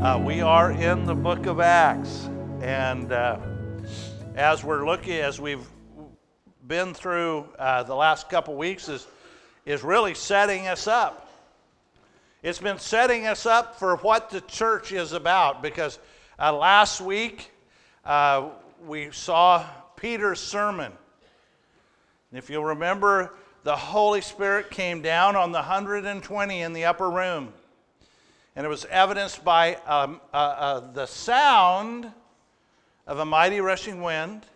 Uh, 0.00 0.16
we 0.24 0.40
are 0.40 0.70
in 0.70 1.04
the 1.06 1.14
book 1.14 1.46
of 1.46 1.58
Acts, 1.58 2.30
and 2.62 3.10
uh, 3.10 3.36
as 4.36 4.62
we're 4.62 4.86
looking, 4.86 5.14
as 5.14 5.40
we've 5.40 5.66
been 6.68 6.94
through 6.94 7.44
uh, 7.58 7.82
the 7.82 7.96
last 7.96 8.30
couple 8.30 8.54
weeks, 8.54 8.88
is 8.88 9.08
is 9.66 9.82
really 9.82 10.14
setting 10.14 10.68
us 10.68 10.86
up. 10.86 11.28
It's 12.44 12.60
been 12.60 12.78
setting 12.78 13.26
us 13.26 13.44
up 13.44 13.76
for 13.80 13.96
what 13.96 14.30
the 14.30 14.40
church 14.42 14.92
is 14.92 15.12
about 15.12 15.62
because 15.62 15.98
uh, 16.38 16.52
last 16.52 17.00
week 17.00 17.50
uh, 18.04 18.50
we 18.86 19.10
saw 19.10 19.66
Peter's 19.96 20.38
sermon. 20.38 20.92
And 22.30 22.38
if 22.38 22.48
you'll 22.48 22.66
remember, 22.66 23.34
the 23.64 23.74
Holy 23.74 24.20
Spirit 24.20 24.70
came 24.70 25.02
down 25.02 25.34
on 25.34 25.50
the 25.50 25.58
120 25.58 26.62
in 26.62 26.72
the 26.72 26.84
upper 26.84 27.10
room. 27.10 27.52
And 28.58 28.64
it 28.64 28.70
was 28.70 28.86
evidenced 28.86 29.44
by 29.44 29.76
um, 29.86 30.20
uh, 30.34 30.36
uh, 30.36 30.92
the 30.92 31.06
sound 31.06 32.10
of 33.06 33.20
a 33.20 33.24
mighty 33.24 33.60
rushing 33.60 34.02
wind. 34.02 34.46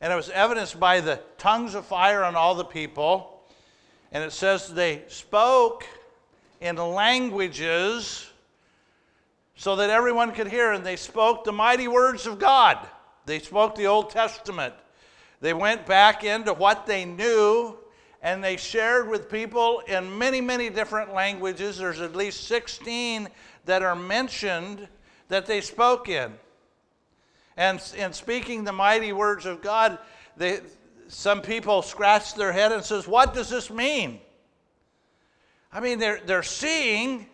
And 0.00 0.10
it 0.10 0.16
was 0.16 0.30
evidenced 0.30 0.80
by 0.80 1.00
the 1.00 1.20
tongues 1.36 1.74
of 1.74 1.84
fire 1.84 2.24
on 2.24 2.36
all 2.36 2.54
the 2.54 2.64
people. 2.64 3.42
And 4.12 4.24
it 4.24 4.32
says 4.32 4.72
they 4.72 5.02
spoke 5.08 5.84
in 6.62 6.76
languages 6.76 8.26
so 9.56 9.76
that 9.76 9.90
everyone 9.90 10.32
could 10.32 10.48
hear. 10.48 10.72
And 10.72 10.82
they 10.82 10.96
spoke 10.96 11.44
the 11.44 11.52
mighty 11.52 11.86
words 11.86 12.26
of 12.26 12.38
God. 12.38 12.78
They 13.26 13.40
spoke 13.40 13.74
the 13.74 13.88
Old 13.88 14.08
Testament. 14.08 14.72
They 15.42 15.52
went 15.52 15.84
back 15.84 16.24
into 16.24 16.54
what 16.54 16.86
they 16.86 17.04
knew 17.04 17.76
and 18.24 18.42
they 18.42 18.56
shared 18.56 19.06
with 19.06 19.30
people 19.30 19.82
in 19.86 20.18
many, 20.18 20.40
many 20.40 20.70
different 20.70 21.12
languages. 21.12 21.76
There's 21.76 22.00
at 22.00 22.16
least 22.16 22.48
16 22.48 23.28
that 23.66 23.82
are 23.82 23.94
mentioned 23.94 24.88
that 25.28 25.44
they 25.44 25.60
spoke 25.60 26.08
in. 26.08 26.32
And 27.58 27.80
in 27.96 28.14
speaking 28.14 28.64
the 28.64 28.72
mighty 28.72 29.12
words 29.12 29.44
of 29.44 29.60
God, 29.60 29.98
they, 30.38 30.60
some 31.06 31.42
people 31.42 31.82
scratch 31.82 32.34
their 32.34 32.50
head 32.50 32.72
and 32.72 32.82
says, 32.82 33.06
"What 33.06 33.34
does 33.34 33.50
this 33.50 33.70
mean?" 33.70 34.20
I 35.70 35.80
mean, 35.80 35.98
they're, 35.98 36.20
they're 36.24 36.42
seeing 36.42 37.26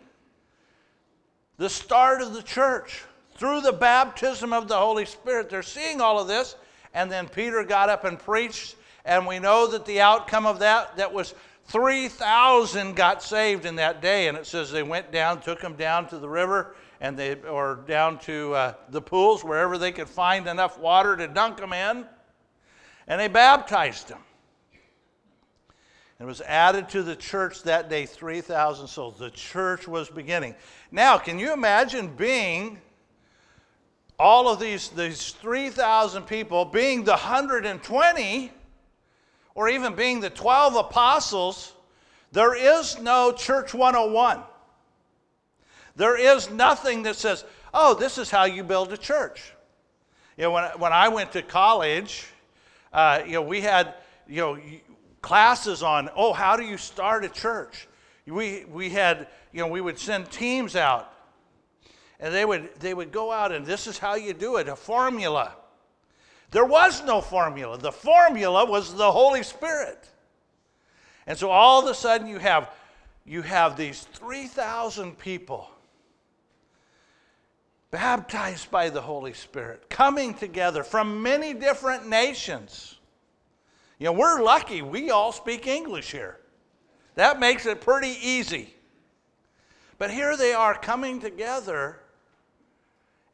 the 1.57 1.69
start 1.69 2.21
of 2.21 2.33
the 2.33 2.43
church 2.43 3.03
through 3.35 3.61
the 3.61 3.71
baptism 3.71 4.51
of 4.51 4.67
the 4.67 4.77
Holy 4.77 5.05
Spirit. 5.05 5.49
They're 5.49 5.63
seeing 5.63 6.01
all 6.01 6.19
of 6.19 6.27
this, 6.27 6.55
and 6.93 7.09
then 7.09 7.29
Peter 7.29 7.63
got 7.63 7.87
up 7.87 8.03
and 8.03 8.19
preached 8.19 8.75
and 9.05 9.25
we 9.25 9.39
know 9.39 9.67
that 9.67 9.85
the 9.85 10.01
outcome 10.01 10.45
of 10.45 10.59
that, 10.59 10.97
that 10.97 11.11
was 11.11 11.33
3,000 11.65 12.95
got 12.95 13.23
saved 13.23 13.65
in 13.65 13.75
that 13.75 14.01
day. 14.01 14.27
And 14.27 14.37
it 14.37 14.45
says 14.45 14.71
they 14.71 14.83
went 14.83 15.11
down, 15.11 15.41
took 15.41 15.61
them 15.61 15.75
down 15.75 16.07
to 16.09 16.19
the 16.19 16.29
river, 16.29 16.75
and 16.99 17.17
they, 17.17 17.35
or 17.35 17.83
down 17.87 18.19
to 18.19 18.53
uh, 18.53 18.73
the 18.89 19.01
pools, 19.01 19.43
wherever 19.43 19.77
they 19.77 19.91
could 19.91 20.09
find 20.09 20.47
enough 20.47 20.77
water 20.77 21.15
to 21.15 21.27
dunk 21.27 21.57
them 21.57 21.73
in. 21.73 22.05
And 23.07 23.19
they 23.19 23.27
baptized 23.27 24.09
them. 24.09 24.19
It 26.19 26.25
was 26.25 26.41
added 26.41 26.87
to 26.89 27.01
the 27.01 27.15
church 27.15 27.63
that 27.63 27.89
day 27.89 28.05
3,000 28.05 28.87
souls. 28.87 29.17
The 29.17 29.31
church 29.31 29.87
was 29.87 30.07
beginning. 30.07 30.53
Now, 30.91 31.17
can 31.17 31.39
you 31.39 31.51
imagine 31.51 32.15
being 32.15 32.79
all 34.19 34.47
of 34.47 34.59
these, 34.59 34.89
these 34.89 35.31
3,000 35.31 36.27
people, 36.27 36.63
being 36.63 37.03
the 37.03 37.13
120 37.13 38.51
or 39.55 39.69
even 39.69 39.95
being 39.95 40.19
the 40.19 40.29
12 40.29 40.75
apostles, 40.75 41.73
there 42.31 42.55
is 42.55 42.99
no 42.99 43.31
Church 43.31 43.73
101. 43.73 44.39
There 45.95 46.17
is 46.17 46.49
nothing 46.49 47.03
that 47.03 47.15
says, 47.15 47.43
oh, 47.73 47.93
this 47.93 48.17
is 48.17 48.29
how 48.29 48.45
you 48.45 48.63
build 48.63 48.93
a 48.93 48.97
church. 48.97 49.53
You 50.37 50.43
know, 50.43 50.51
when, 50.51 50.63
when 50.79 50.93
I 50.93 51.09
went 51.09 51.33
to 51.33 51.41
college, 51.41 52.27
uh, 52.93 53.21
you 53.25 53.33
know, 53.33 53.41
we 53.41 53.61
had, 53.61 53.95
you 54.27 54.41
know, 54.41 54.59
classes 55.21 55.83
on, 55.83 56.09
oh, 56.15 56.33
how 56.33 56.55
do 56.55 56.63
you 56.63 56.77
start 56.77 57.25
a 57.25 57.29
church? 57.29 57.87
We, 58.25 58.65
we 58.65 58.89
had, 58.89 59.27
you 59.51 59.59
know, 59.59 59.67
we 59.67 59.81
would 59.81 59.99
send 59.99 60.31
teams 60.31 60.75
out 60.75 61.13
and 62.19 62.33
they 62.33 62.45
would, 62.45 62.69
they 62.79 62.93
would 62.93 63.11
go 63.11 63.31
out 63.31 63.51
and 63.51 63.65
this 63.65 63.87
is 63.87 63.97
how 63.97 64.15
you 64.15 64.33
do 64.33 64.57
it, 64.57 64.69
a 64.69 64.75
formula. 64.75 65.55
There 66.51 66.65
was 66.65 67.03
no 67.03 67.21
formula. 67.21 67.77
The 67.77 67.91
formula 67.91 68.65
was 68.65 68.93
the 68.93 69.11
Holy 69.11 69.43
Spirit. 69.43 70.07
And 71.25 71.37
so 71.37 71.49
all 71.49 71.81
of 71.81 71.89
a 71.89 71.95
sudden 71.95 72.27
you 72.27 72.39
have 72.39 72.69
you 73.23 73.41
have 73.43 73.77
these 73.77 74.01
3,000 74.13 75.17
people 75.17 75.69
baptized 77.91 78.71
by 78.71 78.89
the 78.89 79.01
Holy 79.01 79.33
Spirit, 79.33 79.89
coming 79.89 80.33
together 80.33 80.83
from 80.83 81.21
many 81.21 81.53
different 81.53 82.07
nations. 82.07 82.97
You 83.99 84.05
know, 84.05 84.13
we're 84.13 84.41
lucky 84.41 84.81
we 84.81 85.11
all 85.11 85.31
speak 85.31 85.67
English 85.67 86.11
here. 86.11 86.39
That 87.15 87.39
makes 87.39 87.65
it 87.65 87.81
pretty 87.81 88.17
easy. 88.21 88.73
But 89.97 90.09
here 90.09 90.35
they 90.35 90.53
are 90.53 90.73
coming 90.73 91.19
together, 91.19 91.99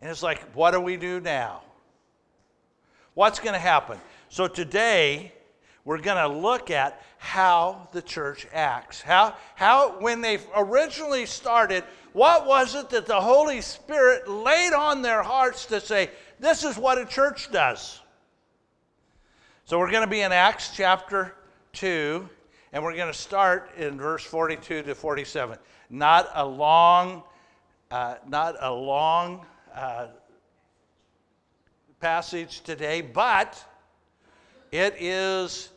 and 0.02 0.10
it's 0.12 0.24
like, 0.24 0.42
what 0.54 0.72
do 0.72 0.82
we 0.82 0.98
do 0.98 1.22
now? 1.22 1.62
What's 3.18 3.40
going 3.40 3.54
to 3.54 3.60
happen? 3.60 4.00
So 4.30 4.48
today, 4.48 5.32
we're 5.86 5.98
going 5.98 6.18
to 6.18 6.28
look 6.28 6.70
at 6.70 7.02
how 7.18 7.88
the 7.92 8.00
church 8.00 8.46
acts. 8.54 9.02
How, 9.02 9.36
how, 9.56 10.00
when 10.00 10.22
they 10.22 10.38
originally 10.56 11.26
started, 11.26 11.84
what 12.14 12.46
was 12.46 12.76
it 12.76 12.92
that 12.92 13.08
the 13.08 13.20
Holy 13.20 13.62
Spirit 13.62 14.30
laid 14.30 14.72
on 14.72 15.02
their 15.02 15.24
hearts 15.24 15.66
to 15.66 15.82
say, 15.82 16.12
this 16.40 16.64
is 16.64 16.78
what 16.78 17.00
a 17.00 17.06
church 17.06 17.52
does? 17.52 18.00
So 19.66 19.80
we're 19.80 19.90
going 19.90 20.06
to 20.06 20.12
be 20.12 20.22
in 20.22 20.32
Acts 20.32 20.70
chapter 20.76 21.34
2, 21.74 22.30
and 22.72 22.84
we're 22.84 22.96
going 22.96 23.12
to 23.12 23.18
start 23.18 23.72
in 23.78 23.98
verse 23.98 24.24
42 24.26 24.84
to 24.84 24.94
47. 24.94 25.58
Not 25.90 26.30
a 26.36 26.46
long, 26.46 27.24
uh, 27.90 28.18
not 28.28 28.58
a 28.62 28.72
long 28.72 29.44
uh, 29.74 30.10
passage 32.00 32.62
today, 32.62 33.02
but 33.02 33.64
it 34.72 34.96
is 35.00 35.70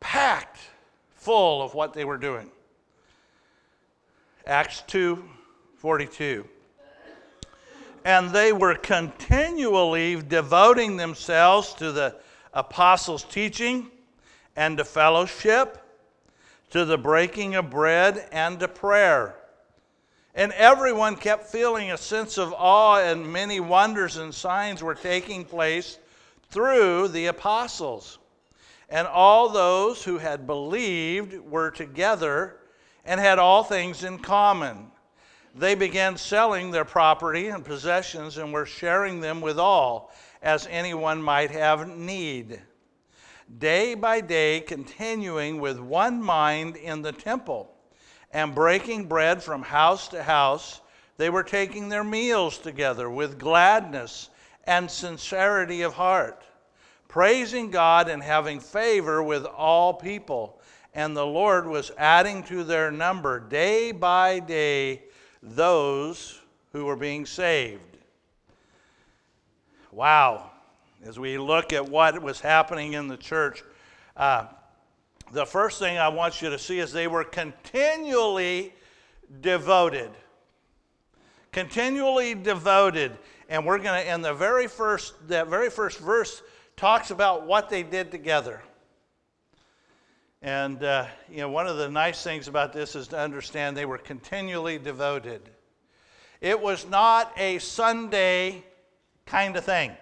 packed 0.00 0.60
full 1.14 1.62
of 1.62 1.74
what 1.74 1.92
they 1.92 2.04
were 2.04 2.18
doing. 2.18 2.50
Acts 4.46 4.82
2 4.86 5.24
42. 5.78 6.46
And 8.04 8.30
they 8.30 8.52
were 8.52 8.76
continually 8.76 10.22
devoting 10.22 10.96
themselves 10.96 11.74
to 11.74 11.90
the 11.90 12.16
apostles' 12.54 13.24
teaching 13.24 13.90
and 14.54 14.78
to 14.78 14.84
fellowship, 14.84 15.82
to 16.70 16.84
the 16.84 16.96
breaking 16.96 17.56
of 17.56 17.70
bread 17.70 18.28
and 18.30 18.60
to 18.60 18.68
prayer. 18.68 19.34
And 20.36 20.52
everyone 20.52 21.16
kept 21.16 21.46
feeling 21.46 21.90
a 21.90 21.96
sense 21.96 22.36
of 22.36 22.52
awe, 22.52 23.00
and 23.00 23.32
many 23.32 23.58
wonders 23.58 24.18
and 24.18 24.34
signs 24.34 24.82
were 24.82 24.94
taking 24.94 25.46
place 25.46 25.98
through 26.50 27.08
the 27.08 27.26
apostles. 27.26 28.18
And 28.90 29.08
all 29.08 29.48
those 29.48 30.04
who 30.04 30.18
had 30.18 30.46
believed 30.46 31.40
were 31.40 31.70
together 31.70 32.58
and 33.06 33.18
had 33.18 33.38
all 33.38 33.64
things 33.64 34.04
in 34.04 34.18
common. 34.18 34.90
They 35.54 35.74
began 35.74 36.18
selling 36.18 36.70
their 36.70 36.84
property 36.84 37.48
and 37.48 37.64
possessions 37.64 38.36
and 38.36 38.52
were 38.52 38.66
sharing 38.66 39.20
them 39.20 39.40
with 39.40 39.58
all, 39.58 40.12
as 40.42 40.68
anyone 40.70 41.22
might 41.22 41.50
have 41.50 41.88
need. 41.88 42.60
Day 43.56 43.94
by 43.94 44.20
day, 44.20 44.60
continuing 44.60 45.60
with 45.60 45.80
one 45.80 46.20
mind 46.22 46.76
in 46.76 47.00
the 47.00 47.12
temple 47.12 47.75
and 48.36 48.54
breaking 48.54 49.06
bread 49.06 49.42
from 49.42 49.62
house 49.62 50.08
to 50.08 50.22
house, 50.22 50.82
they 51.16 51.30
were 51.30 51.42
taking 51.42 51.88
their 51.88 52.04
meals 52.04 52.58
together 52.58 53.08
with 53.08 53.38
gladness 53.38 54.28
and 54.64 54.90
sincerity 54.90 55.80
of 55.80 55.94
heart, 55.94 56.44
praising 57.08 57.70
God 57.70 58.10
and 58.10 58.22
having 58.22 58.60
favor 58.60 59.22
with 59.22 59.46
all 59.46 59.94
people. 59.94 60.60
And 60.92 61.16
the 61.16 61.24
Lord 61.24 61.66
was 61.66 61.90
adding 61.96 62.42
to 62.42 62.62
their 62.62 62.90
number 62.90 63.40
day 63.40 63.90
by 63.90 64.40
day 64.40 65.04
those 65.42 66.38
who 66.74 66.84
were 66.84 66.94
being 66.94 67.24
saved. 67.24 67.96
Wow. 69.92 70.50
As 71.06 71.18
we 71.18 71.38
look 71.38 71.72
at 71.72 71.88
what 71.88 72.20
was 72.20 72.42
happening 72.42 72.92
in 72.92 73.08
the 73.08 73.16
church, 73.16 73.64
uh, 74.14 74.48
the 75.32 75.46
first 75.46 75.78
thing 75.78 75.98
I 75.98 76.08
want 76.08 76.40
you 76.40 76.50
to 76.50 76.58
see 76.58 76.78
is 76.78 76.92
they 76.92 77.08
were 77.08 77.24
continually 77.24 78.72
devoted. 79.40 80.10
Continually 81.52 82.34
devoted. 82.34 83.16
And 83.48 83.64
we're 83.64 83.78
going 83.78 84.04
to, 84.04 84.12
in 84.12 84.22
the 84.22 84.34
very 84.34 84.68
first, 84.68 85.14
that 85.28 85.48
very 85.48 85.70
first 85.70 85.98
verse 85.98 86.42
talks 86.76 87.10
about 87.10 87.46
what 87.46 87.68
they 87.70 87.82
did 87.82 88.10
together. 88.10 88.62
And, 90.42 90.82
uh, 90.84 91.06
you 91.30 91.38
know, 91.38 91.48
one 91.48 91.66
of 91.66 91.76
the 91.76 91.88
nice 91.88 92.22
things 92.22 92.46
about 92.46 92.72
this 92.72 92.94
is 92.94 93.08
to 93.08 93.18
understand 93.18 93.76
they 93.76 93.86
were 93.86 93.98
continually 93.98 94.78
devoted. 94.78 95.42
It 96.40 96.60
was 96.60 96.86
not 96.86 97.32
a 97.36 97.58
Sunday 97.58 98.62
kind 99.24 99.56
of 99.56 99.64
thing. 99.64 99.92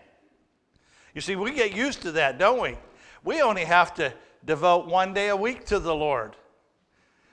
You 1.15 1.21
see, 1.21 1.37
we 1.37 1.53
get 1.53 1.75
used 1.75 2.03
to 2.03 2.13
that, 2.13 2.39
don't 2.39 2.61
we? 2.61 2.77
We 3.23 3.41
only 3.41 3.65
have 3.65 3.95
to 3.95 4.13
devote 4.45 4.87
one 4.87 5.15
day 5.15 5.29
a 5.29 5.37
week 5.37 5.65
to 5.67 5.79
the 5.79 5.95
Lord. 5.95 6.37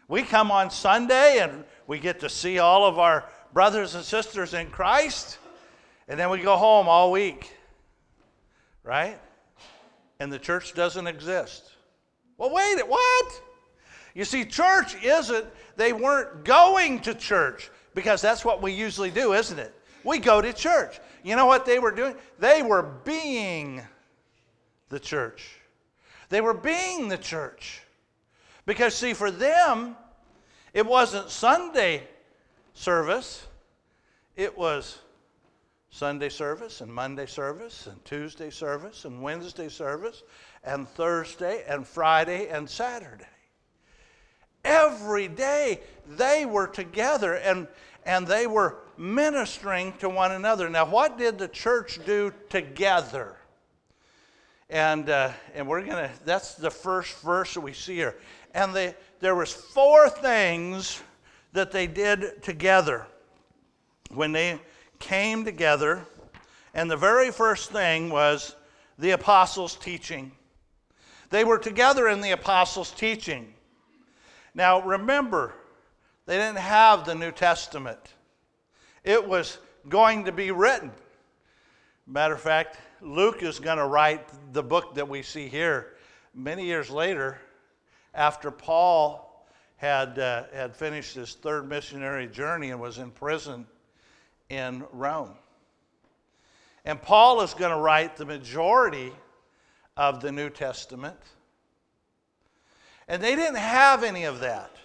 We 0.07 0.23
come 0.23 0.51
on 0.51 0.69
Sunday 0.69 1.39
and 1.39 1.63
we 1.87 1.99
get 1.99 2.19
to 2.21 2.29
see 2.29 2.59
all 2.59 2.85
of 2.85 2.99
our 2.99 3.25
brothers 3.53 3.95
and 3.95 4.03
sisters 4.03 4.53
in 4.53 4.69
Christ, 4.69 5.37
and 6.07 6.19
then 6.19 6.29
we 6.29 6.39
go 6.39 6.55
home 6.55 6.87
all 6.87 7.11
week, 7.11 7.53
right? 8.83 9.19
And 10.19 10.31
the 10.31 10.39
church 10.39 10.73
doesn't 10.73 11.07
exist. 11.07 11.71
Well, 12.37 12.49
wait, 12.49 12.81
what? 12.87 13.41
You 14.13 14.25
see, 14.25 14.45
church 14.45 15.01
isn't, 15.03 15.45
they 15.75 15.93
weren't 15.93 16.43
going 16.43 16.99
to 17.01 17.13
church 17.13 17.69
because 17.93 18.21
that's 18.21 18.43
what 18.43 18.61
we 18.61 18.71
usually 18.71 19.11
do, 19.11 19.33
isn't 19.33 19.59
it? 19.59 19.73
We 20.03 20.19
go 20.19 20.41
to 20.41 20.51
church. 20.51 20.99
You 21.23 21.35
know 21.35 21.45
what 21.45 21.65
they 21.65 21.79
were 21.79 21.91
doing? 21.91 22.15
They 22.39 22.63
were 22.63 22.83
being 22.83 23.81
the 24.89 24.99
church. 24.99 25.60
They 26.31 26.41
were 26.41 26.53
being 26.53 27.09
the 27.09 27.17
church. 27.17 27.81
Because, 28.65 28.95
see, 28.95 29.13
for 29.13 29.29
them, 29.29 29.97
it 30.73 30.85
wasn't 30.85 31.29
Sunday 31.29 32.07
service, 32.73 33.45
it 34.37 34.57
was 34.57 34.99
Sunday 35.89 36.29
service 36.29 36.79
and 36.79 36.91
Monday 36.91 37.25
service 37.25 37.85
and 37.85 38.03
Tuesday 38.05 38.49
service 38.49 39.03
and 39.03 39.21
Wednesday 39.21 39.67
service 39.67 40.23
and 40.63 40.87
Thursday 40.87 41.65
and 41.67 41.85
Friday 41.85 42.47
and 42.47 42.69
Saturday. 42.69 43.25
Every 44.63 45.27
day 45.27 45.81
they 46.07 46.45
were 46.45 46.67
together 46.67 47.33
and, 47.33 47.67
and 48.05 48.25
they 48.25 48.47
were 48.47 48.77
ministering 48.95 49.91
to 49.99 50.07
one 50.07 50.31
another. 50.31 50.69
Now, 50.69 50.85
what 50.85 51.17
did 51.17 51.37
the 51.37 51.49
church 51.49 51.99
do 52.05 52.31
together? 52.47 53.35
And, 54.71 55.09
uh, 55.09 55.31
and 55.53 55.68
we're 55.68 55.83
to, 55.83 56.09
that's 56.23 56.56
the 56.56 56.71
first 56.71 57.19
verse 57.21 57.53
that 57.56 57.62
we 57.62 57.73
see 57.73 57.95
here. 57.95 58.15
And 58.53 58.73
they, 58.73 58.95
there 59.19 59.35
was 59.35 59.51
four 59.51 60.09
things 60.09 61.01
that 61.51 61.73
they 61.73 61.88
did 61.88 62.41
together 62.41 63.06
when 64.13 64.31
they 64.31 64.59
came 65.00 65.44
together. 65.44 66.06
And 66.73 66.89
the 66.89 66.95
very 66.95 67.31
first 67.31 67.71
thing 67.71 68.09
was 68.09 68.56
the 68.97 69.12
apostles' 69.12 69.75
teaching. 69.75 70.31
They 71.31 71.44
were 71.44 71.57
together 71.57 72.07
in 72.07 72.21
the 72.21 72.31
apostles' 72.31 72.91
teaching. 72.91 73.53
Now, 74.53 74.81
remember, 74.81 75.53
they 76.25 76.38
didn't 76.38 76.59
have 76.59 77.06
the 77.06 77.15
New 77.15 77.31
Testament, 77.33 78.00
it 79.03 79.27
was 79.27 79.57
going 79.89 80.25
to 80.25 80.31
be 80.31 80.51
written. 80.51 80.91
Matter 82.07 82.35
of 82.35 82.41
fact, 82.41 82.77
Luke 83.01 83.42
is 83.42 83.59
going 83.59 83.80
to 83.80 83.88
write 83.88 84.27
the 84.53 84.62
book 84.62 84.95
that 84.95 85.09
we 85.09 85.24
see 85.24 85.48
here 85.48 85.94
many 86.36 86.65
years 86.65 86.89
later 86.89 87.39
after 88.13 88.51
Paul 88.51 89.45
had, 89.77 90.19
uh, 90.19 90.44
had 90.53 90.75
finished 90.75 91.15
his 91.15 91.33
third 91.33 91.68
missionary 91.68 92.27
journey 92.27 92.69
and 92.69 92.80
was 92.80 93.00
in 93.00 93.09
prison 93.09 93.65
in 94.50 94.83
Rome. 94.92 95.33
And 96.86 97.01
Paul 97.01 97.42
is 97.42 97.56
going 97.56 97.71
to 97.71 97.77
write 97.77 98.18
the 98.18 98.25
majority 98.25 99.12
of 99.98 100.21
the 100.21 100.31
New 100.31 100.50
Testament. 100.50 101.18
And 103.07 103.21
they 103.21 103.36
didn't 103.36 103.57
have 103.57 104.03
any 104.03 104.25
of 104.25 104.42
that. 104.42 104.75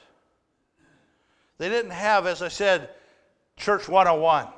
They 1.59 1.69
didn't 1.69 1.93
have, 1.93 2.27
as 2.27 2.41
I 2.41 2.49
said, 2.49 2.91
Church 3.57 3.89
101. 3.89 4.49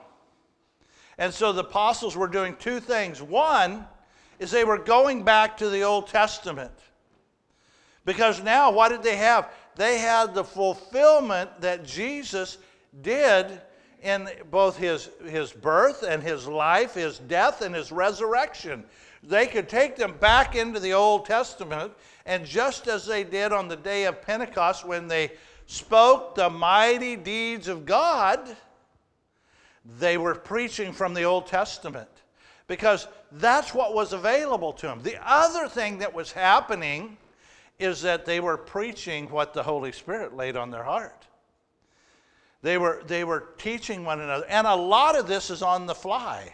And 1.18 1.34
so 1.34 1.52
the 1.52 1.64
apostles 1.64 2.16
were 2.16 2.28
doing 2.28 2.56
two 2.58 2.80
things. 2.80 3.20
One 3.20 3.86
is 4.38 4.50
they 4.50 4.64
were 4.64 4.78
going 4.78 5.24
back 5.24 5.56
to 5.58 5.68
the 5.68 5.82
Old 5.82 6.06
Testament. 6.06 6.72
Because 8.04 8.42
now, 8.42 8.70
what 8.70 8.90
did 8.90 9.02
they 9.02 9.16
have? 9.16 9.50
They 9.76 9.98
had 9.98 10.32
the 10.32 10.44
fulfillment 10.44 11.60
that 11.60 11.84
Jesus 11.84 12.58
did 13.02 13.60
in 14.02 14.28
both 14.50 14.76
his, 14.76 15.10
his 15.26 15.52
birth 15.52 16.04
and 16.04 16.22
his 16.22 16.46
life, 16.46 16.94
his 16.94 17.18
death 17.18 17.62
and 17.62 17.74
his 17.74 17.90
resurrection. 17.90 18.84
They 19.22 19.46
could 19.46 19.68
take 19.68 19.96
them 19.96 20.14
back 20.18 20.54
into 20.54 20.78
the 20.78 20.92
Old 20.92 21.26
Testament, 21.26 21.92
and 22.24 22.46
just 22.46 22.86
as 22.86 23.04
they 23.04 23.24
did 23.24 23.52
on 23.52 23.66
the 23.66 23.76
day 23.76 24.04
of 24.04 24.22
Pentecost 24.22 24.86
when 24.86 25.08
they 25.08 25.32
spoke 25.66 26.34
the 26.34 26.48
mighty 26.48 27.16
deeds 27.16 27.66
of 27.66 27.84
God, 27.84 28.56
they 29.96 30.18
were 30.18 30.34
preaching 30.34 30.92
from 30.92 31.14
the 31.14 31.22
Old 31.22 31.46
Testament 31.46 32.08
because 32.66 33.08
that's 33.32 33.72
what 33.72 33.94
was 33.94 34.12
available 34.12 34.72
to 34.74 34.86
them. 34.86 35.00
The 35.02 35.18
other 35.24 35.68
thing 35.68 35.98
that 35.98 36.12
was 36.12 36.30
happening 36.30 37.16
is 37.78 38.02
that 38.02 38.26
they 38.26 38.40
were 38.40 38.58
preaching 38.58 39.30
what 39.30 39.54
the 39.54 39.62
Holy 39.62 39.92
Spirit 39.92 40.36
laid 40.36 40.56
on 40.56 40.70
their 40.70 40.82
heart. 40.82 41.26
They 42.60 42.76
were, 42.76 43.02
they 43.06 43.24
were 43.24 43.50
teaching 43.56 44.04
one 44.04 44.20
another. 44.20 44.44
And 44.48 44.66
a 44.66 44.74
lot 44.74 45.16
of 45.16 45.26
this 45.26 45.48
is 45.48 45.62
on 45.62 45.86
the 45.86 45.94
fly. 45.94 46.52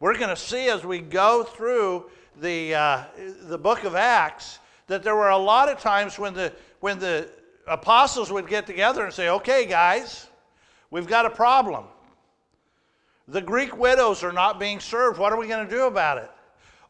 We're 0.00 0.16
going 0.16 0.30
to 0.30 0.36
see 0.36 0.68
as 0.68 0.84
we 0.84 1.00
go 1.00 1.44
through 1.44 2.10
the, 2.40 2.74
uh, 2.74 3.04
the 3.42 3.58
book 3.58 3.84
of 3.84 3.94
Acts 3.94 4.58
that 4.86 5.02
there 5.02 5.14
were 5.14 5.28
a 5.28 5.38
lot 5.38 5.68
of 5.68 5.78
times 5.78 6.18
when 6.18 6.32
the, 6.34 6.52
when 6.80 6.98
the 6.98 7.28
apostles 7.66 8.32
would 8.32 8.48
get 8.48 8.66
together 8.66 9.04
and 9.04 9.12
say, 9.12 9.28
okay, 9.28 9.66
guys, 9.66 10.26
we've 10.90 11.06
got 11.06 11.26
a 11.26 11.30
problem. 11.30 11.84
The 13.28 13.42
Greek 13.42 13.76
widows 13.76 14.24
are 14.24 14.32
not 14.32 14.58
being 14.58 14.80
served. 14.80 15.18
What 15.18 15.32
are 15.32 15.38
we 15.38 15.46
going 15.46 15.66
to 15.66 15.70
do 15.70 15.86
about 15.86 16.18
it? 16.18 16.30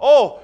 Oh, 0.01 0.41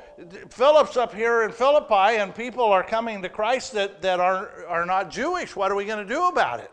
Philip's 0.50 0.96
up 0.96 1.14
here 1.14 1.44
in 1.44 1.52
Philippi 1.52 2.18
and 2.18 2.34
people 2.34 2.64
are 2.64 2.82
coming 2.82 3.22
to 3.22 3.28
Christ 3.28 3.72
that, 3.74 4.02
that 4.02 4.18
are, 4.18 4.66
are 4.66 4.84
not 4.84 5.10
Jewish. 5.10 5.54
What 5.54 5.70
are 5.70 5.76
we 5.76 5.84
going 5.84 6.04
to 6.06 6.12
do 6.12 6.26
about 6.26 6.58
it? 6.58 6.70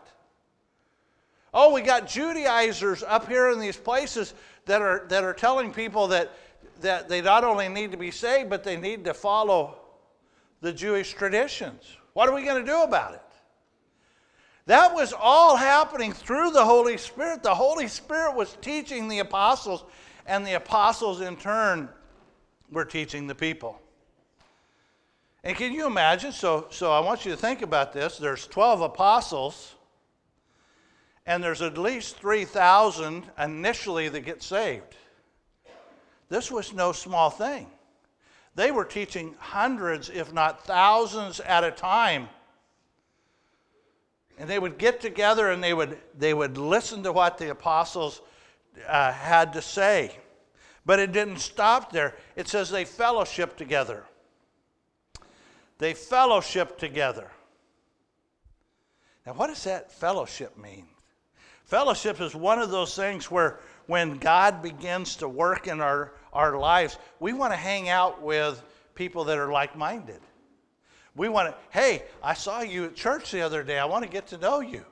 Oh, 1.54 1.72
we 1.72 1.82
got 1.82 2.08
Judaizers 2.08 3.04
up 3.04 3.28
here 3.28 3.50
in 3.50 3.60
these 3.60 3.76
places 3.76 4.34
that 4.64 4.82
are, 4.82 5.06
that 5.08 5.22
are 5.22 5.34
telling 5.34 5.72
people 5.72 6.08
that, 6.08 6.32
that 6.80 7.08
they 7.08 7.20
not 7.20 7.44
only 7.44 7.68
need 7.68 7.92
to 7.92 7.98
be 7.98 8.10
saved, 8.10 8.50
but 8.50 8.64
they 8.64 8.76
need 8.76 9.04
to 9.04 9.14
follow 9.14 9.76
the 10.60 10.72
Jewish 10.72 11.12
traditions. 11.12 11.82
What 12.14 12.28
are 12.28 12.34
we 12.34 12.42
going 12.44 12.64
to 12.64 12.70
do 12.70 12.82
about 12.82 13.14
it? 13.14 13.22
That 14.66 14.94
was 14.94 15.12
all 15.12 15.56
happening 15.56 16.12
through 16.12 16.52
the 16.52 16.64
Holy 16.64 16.96
Spirit. 16.96 17.42
The 17.42 17.54
Holy 17.54 17.88
Spirit 17.88 18.36
was 18.36 18.56
teaching 18.60 19.08
the 19.08 19.18
apostles, 19.18 19.84
and 20.26 20.46
the 20.46 20.54
apostles 20.54 21.20
in 21.20 21.36
turn 21.36 21.88
were 22.70 22.84
teaching 22.84 23.26
the 23.26 23.34
people. 23.34 23.80
And 25.44 25.56
can 25.56 25.72
you 25.72 25.86
imagine? 25.86 26.30
So, 26.30 26.68
so 26.70 26.92
I 26.92 27.00
want 27.00 27.24
you 27.24 27.32
to 27.32 27.36
think 27.36 27.62
about 27.62 27.92
this. 27.92 28.18
There's 28.18 28.46
12 28.46 28.80
apostles 28.82 29.74
and 31.26 31.42
there's 31.42 31.62
at 31.62 31.78
least 31.78 32.16
3,000 32.16 33.24
initially 33.38 34.08
that 34.08 34.20
get 34.20 34.42
saved. 34.42 34.96
This 36.28 36.50
was 36.50 36.72
no 36.72 36.92
small 36.92 37.30
thing. 37.30 37.68
They 38.54 38.70
were 38.70 38.84
teaching 38.84 39.34
hundreds, 39.38 40.10
if 40.10 40.32
not 40.32 40.64
thousands, 40.66 41.40
at 41.40 41.64
a 41.64 41.70
time. 41.70 42.28
And 44.42 44.50
they 44.50 44.58
would 44.58 44.76
get 44.76 45.00
together 45.00 45.52
and 45.52 45.62
they 45.62 45.72
would, 45.72 45.96
they 46.18 46.34
would 46.34 46.58
listen 46.58 47.04
to 47.04 47.12
what 47.12 47.38
the 47.38 47.52
apostles 47.52 48.20
uh, 48.88 49.12
had 49.12 49.52
to 49.52 49.62
say. 49.62 50.18
But 50.84 50.98
it 50.98 51.12
didn't 51.12 51.38
stop 51.38 51.92
there. 51.92 52.16
It 52.34 52.48
says 52.48 52.68
they 52.68 52.84
fellowship 52.84 53.56
together. 53.56 54.02
They 55.78 55.94
fellowship 55.94 56.76
together. 56.76 57.30
Now, 59.24 59.34
what 59.34 59.46
does 59.46 59.62
that 59.62 59.92
fellowship 59.92 60.58
mean? 60.58 60.86
Fellowship 61.64 62.20
is 62.20 62.34
one 62.34 62.58
of 62.58 62.72
those 62.72 62.96
things 62.96 63.30
where 63.30 63.60
when 63.86 64.18
God 64.18 64.60
begins 64.60 65.14
to 65.18 65.28
work 65.28 65.68
in 65.68 65.80
our, 65.80 66.14
our 66.32 66.58
lives, 66.58 66.98
we 67.20 67.32
want 67.32 67.52
to 67.52 67.56
hang 67.56 67.90
out 67.90 68.20
with 68.20 68.60
people 68.96 69.22
that 69.22 69.38
are 69.38 69.52
like 69.52 69.76
minded. 69.76 70.20
We 71.14 71.28
want 71.28 71.50
to, 71.50 71.56
hey, 71.70 72.04
I 72.22 72.34
saw 72.34 72.62
you 72.62 72.86
at 72.86 72.94
church 72.94 73.30
the 73.30 73.42
other 73.42 73.62
day. 73.62 73.78
I 73.78 73.84
want 73.84 74.04
to 74.04 74.10
get 74.10 74.26
to 74.28 74.38
know 74.38 74.60
you. 74.60 74.84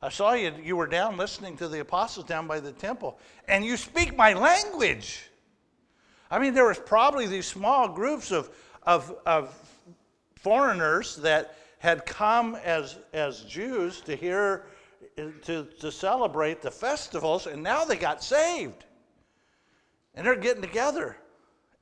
I 0.00 0.10
saw 0.10 0.34
you, 0.34 0.52
you 0.62 0.76
were 0.76 0.86
down 0.86 1.16
listening 1.16 1.56
to 1.56 1.68
the 1.68 1.80
apostles 1.80 2.26
down 2.26 2.46
by 2.46 2.60
the 2.60 2.72
temple, 2.72 3.18
and 3.48 3.64
you 3.64 3.76
speak 3.76 4.16
my 4.16 4.34
language. 4.34 5.30
I 6.30 6.38
mean, 6.38 6.52
there 6.52 6.66
was 6.66 6.78
probably 6.78 7.26
these 7.26 7.46
small 7.46 7.88
groups 7.88 8.30
of, 8.30 8.50
of, 8.82 9.16
of 9.24 9.54
foreigners 10.34 11.16
that 11.16 11.56
had 11.78 12.04
come 12.04 12.54
as, 12.56 12.98
as 13.12 13.42
Jews 13.42 14.00
to 14.02 14.14
hear 14.14 14.66
to, 15.16 15.64
to 15.80 15.92
celebrate 15.92 16.60
the 16.60 16.70
festivals, 16.70 17.46
and 17.46 17.62
now 17.62 17.84
they 17.84 17.96
got 17.96 18.22
saved. 18.22 18.84
And 20.14 20.26
they're 20.26 20.36
getting 20.36 20.62
together 20.62 21.16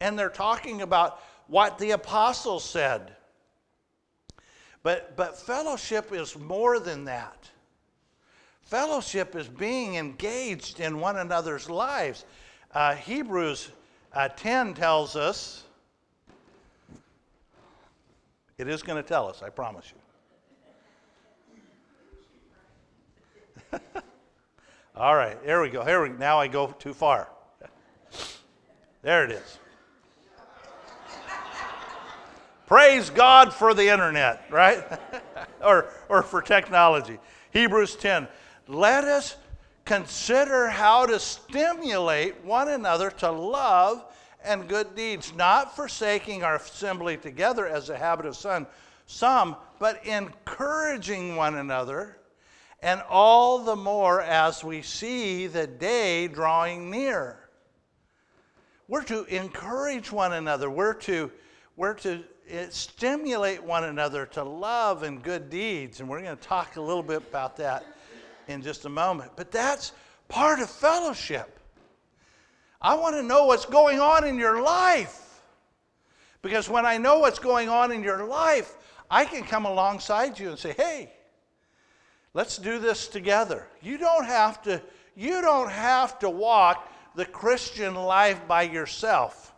and 0.02 0.18
they're 0.18 0.28
talking 0.28 0.82
about 0.82 1.20
what 1.46 1.78
the 1.78 1.92
apostles 1.92 2.64
said. 2.64 3.12
But, 4.82 5.16
but 5.16 5.38
fellowship 5.38 6.12
is 6.12 6.36
more 6.36 6.80
than 6.80 7.04
that. 7.04 7.48
Fellowship 8.62 9.36
is 9.36 9.48
being 9.48 9.96
engaged 9.96 10.80
in 10.80 10.98
one 10.98 11.18
another's 11.18 11.68
lives. 11.68 12.24
Uh, 12.72 12.94
Hebrews 12.94 13.70
uh, 14.12 14.28
10 14.28 14.74
tells 14.74 15.14
us, 15.14 15.64
it 18.58 18.68
is 18.68 18.82
going 18.82 19.02
to 19.02 19.08
tell 19.08 19.28
us, 19.28 19.42
I 19.42 19.50
promise 19.50 19.92
you. 23.72 23.78
All 24.96 25.16
right, 25.16 25.42
there 25.44 25.60
we 25.62 25.70
go. 25.70 25.84
Here 25.84 26.02
we 26.02 26.10
now 26.10 26.38
I 26.38 26.48
go 26.48 26.68
too 26.78 26.92
far. 26.92 27.28
There 29.02 29.24
it 29.24 29.32
is. 29.32 29.58
Praise 32.72 33.10
God 33.10 33.52
for 33.52 33.74
the 33.74 33.92
internet, 33.92 34.46
right? 34.48 34.82
or, 35.62 35.90
or 36.08 36.22
for 36.22 36.40
technology. 36.40 37.18
Hebrews 37.50 37.96
10. 37.96 38.26
Let 38.66 39.04
us 39.04 39.36
consider 39.84 40.68
how 40.68 41.04
to 41.04 41.20
stimulate 41.20 42.42
one 42.42 42.70
another 42.70 43.10
to 43.10 43.30
love 43.30 44.02
and 44.42 44.70
good 44.70 44.96
deeds, 44.96 45.34
not 45.36 45.76
forsaking 45.76 46.44
our 46.44 46.56
assembly 46.56 47.18
together 47.18 47.66
as 47.66 47.90
a 47.90 47.98
habit 47.98 48.24
of 48.24 48.36
some, 48.36 48.66
some, 49.04 49.54
but 49.78 50.06
encouraging 50.06 51.36
one 51.36 51.56
another, 51.56 52.16
and 52.80 53.02
all 53.10 53.58
the 53.58 53.76
more 53.76 54.22
as 54.22 54.64
we 54.64 54.80
see 54.80 55.46
the 55.46 55.66
day 55.66 56.26
drawing 56.26 56.90
near. 56.90 57.50
We're 58.88 59.04
to 59.04 59.24
encourage 59.24 60.10
one 60.10 60.32
another. 60.32 60.70
We're 60.70 60.94
to, 60.94 61.30
we're 61.76 61.92
to 61.96 62.24
eh, 62.52 62.66
stimulate 62.70 63.62
one 63.62 63.84
another 63.84 64.26
to 64.26 64.44
love 64.44 65.02
and 65.02 65.22
good 65.22 65.50
deeds. 65.50 66.00
And 66.00 66.08
we're 66.08 66.22
going 66.22 66.36
to 66.36 66.42
talk 66.42 66.76
a 66.76 66.80
little 66.80 67.02
bit 67.02 67.22
about 67.28 67.56
that 67.56 67.84
in 68.48 68.62
just 68.62 68.84
a 68.84 68.88
moment. 68.88 69.32
But 69.34 69.50
that's 69.50 69.92
part 70.28 70.60
of 70.60 70.70
fellowship. 70.70 71.58
I 72.80 72.94
want 72.94 73.16
to 73.16 73.22
know 73.22 73.46
what's 73.46 73.66
going 73.66 74.00
on 74.00 74.26
in 74.26 74.36
your 74.36 74.60
life. 74.62 75.40
Because 76.42 76.68
when 76.68 76.84
I 76.84 76.98
know 76.98 77.20
what's 77.20 77.38
going 77.38 77.68
on 77.68 77.92
in 77.92 78.02
your 78.02 78.24
life, 78.24 78.74
I 79.10 79.24
can 79.24 79.44
come 79.44 79.64
alongside 79.64 80.38
you 80.38 80.50
and 80.50 80.58
say, 80.58 80.72
hey, 80.72 81.12
let's 82.34 82.58
do 82.58 82.78
this 82.78 83.06
together. 83.06 83.68
You 83.80 83.98
don't 83.98 84.26
have 84.26 84.62
to, 84.62 84.82
you 85.14 85.40
don't 85.40 85.70
have 85.70 86.18
to 86.18 86.28
walk 86.28 86.90
the 87.14 87.24
Christian 87.24 87.94
life 87.94 88.46
by 88.48 88.62
yourself. 88.62 89.51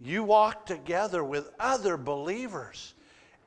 You 0.00 0.22
walk 0.22 0.66
together 0.66 1.24
with 1.24 1.50
other 1.58 1.96
believers 1.96 2.94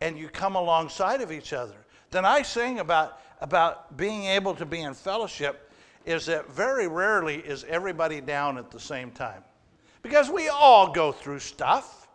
and 0.01 0.17
you 0.17 0.27
come 0.27 0.55
alongside 0.55 1.21
of 1.21 1.31
each 1.31 1.53
other. 1.53 1.75
Then 2.09 2.25
I 2.25 2.41
sing 2.41 2.79
about, 2.79 3.19
about 3.39 3.95
being 3.95 4.25
able 4.25 4.55
to 4.55 4.65
be 4.65 4.81
in 4.81 4.93
fellowship 4.93 5.71
is 6.05 6.25
that 6.25 6.49
very 6.51 6.87
rarely 6.87 7.37
is 7.37 7.63
everybody 7.65 8.19
down 8.19 8.57
at 8.57 8.71
the 8.71 8.79
same 8.79 9.11
time. 9.11 9.43
Because 10.01 10.29
we 10.29 10.49
all 10.49 10.91
go 10.91 11.11
through 11.11 11.39
stuff. 11.39 12.07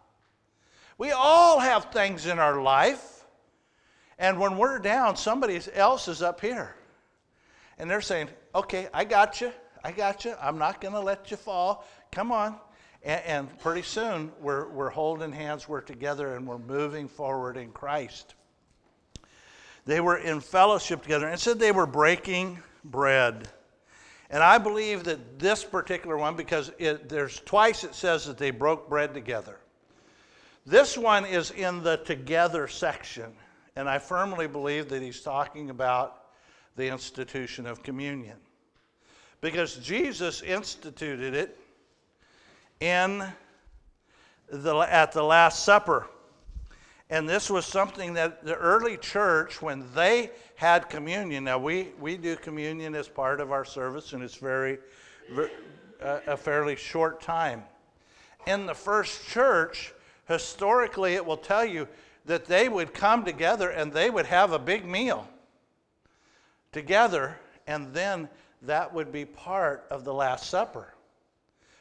We 0.98 1.12
all 1.12 1.58
have 1.58 1.92
things 1.92 2.26
in 2.26 2.38
our 2.38 2.60
life. 2.60 3.24
And 4.18 4.40
when 4.40 4.58
we're 4.58 4.78
down, 4.78 5.16
somebody 5.16 5.60
else 5.74 6.08
is 6.08 6.20
up 6.20 6.40
here. 6.40 6.74
And 7.78 7.90
they're 7.90 8.00
saying, 8.00 8.28
okay, 8.54 8.88
I 8.92 9.04
got 9.04 9.40
you. 9.40 9.52
I 9.84 9.92
got 9.92 10.24
you. 10.24 10.34
I'm 10.40 10.58
not 10.58 10.80
going 10.80 10.94
to 10.94 11.00
let 11.00 11.30
you 11.30 11.36
fall. 11.36 11.86
Come 12.10 12.32
on. 12.32 12.56
And, 13.02 13.22
and, 13.24 13.58
pretty 13.60 13.82
soon 13.82 14.32
we're, 14.40 14.68
we're 14.68 14.90
holding 14.90 15.32
hands, 15.32 15.68
we're 15.68 15.80
together, 15.80 16.34
and 16.34 16.46
we're 16.46 16.58
moving 16.58 17.08
forward 17.08 17.56
in 17.56 17.70
Christ. 17.70 18.34
They 19.84 20.00
were 20.00 20.16
in 20.16 20.40
fellowship 20.40 21.02
together 21.02 21.28
and 21.28 21.38
said 21.38 21.58
they 21.58 21.72
were 21.72 21.86
breaking 21.86 22.58
bread. 22.84 23.48
And 24.30 24.42
I 24.42 24.58
believe 24.58 25.04
that 25.04 25.38
this 25.38 25.62
particular 25.62 26.16
one, 26.16 26.34
because 26.34 26.72
it, 26.78 27.08
there's 27.08 27.40
twice 27.40 27.84
it 27.84 27.94
says 27.94 28.26
that 28.26 28.38
they 28.38 28.50
broke 28.50 28.88
bread 28.88 29.14
together. 29.14 29.58
This 30.66 30.98
one 30.98 31.24
is 31.24 31.52
in 31.52 31.84
the 31.84 31.98
together 31.98 32.66
section. 32.66 33.32
And 33.76 33.88
I 33.88 33.98
firmly 33.98 34.48
believe 34.48 34.88
that 34.88 35.02
he's 35.02 35.20
talking 35.20 35.70
about 35.70 36.24
the 36.74 36.88
institution 36.88 37.66
of 37.66 37.82
communion 37.82 38.36
because 39.40 39.76
Jesus 39.76 40.42
instituted 40.42 41.34
it 41.34 41.58
in 42.80 43.24
the, 44.50 44.76
at 44.76 45.12
the 45.12 45.22
Last 45.22 45.64
Supper. 45.64 46.06
And 47.08 47.28
this 47.28 47.48
was 47.48 47.64
something 47.64 48.14
that 48.14 48.44
the 48.44 48.56
early 48.56 48.96
church, 48.96 49.62
when 49.62 49.84
they 49.94 50.30
had 50.56 50.88
communion, 50.88 51.44
now 51.44 51.58
we, 51.58 51.90
we 52.00 52.16
do 52.16 52.34
communion 52.36 52.94
as 52.94 53.06
part 53.06 53.40
of 53.40 53.52
our 53.52 53.64
service, 53.64 54.12
and 54.12 54.22
it's 54.22 54.34
very, 54.34 54.78
very 55.30 55.50
uh, 56.02 56.20
a 56.26 56.36
fairly 56.36 56.74
short 56.74 57.20
time. 57.20 57.62
In 58.46 58.66
the 58.66 58.74
first 58.74 59.26
church, 59.28 59.92
historically, 60.26 61.14
it 61.14 61.24
will 61.24 61.36
tell 61.36 61.64
you 61.64 61.86
that 62.24 62.46
they 62.46 62.68
would 62.68 62.92
come 62.92 63.24
together 63.24 63.70
and 63.70 63.92
they 63.92 64.10
would 64.10 64.26
have 64.26 64.52
a 64.52 64.58
big 64.58 64.84
meal 64.84 65.28
together, 66.72 67.38
and 67.66 67.94
then 67.94 68.28
that 68.62 68.92
would 68.92 69.12
be 69.12 69.24
part 69.24 69.86
of 69.90 70.04
the 70.04 70.12
Last 70.12 70.50
Supper. 70.50 70.92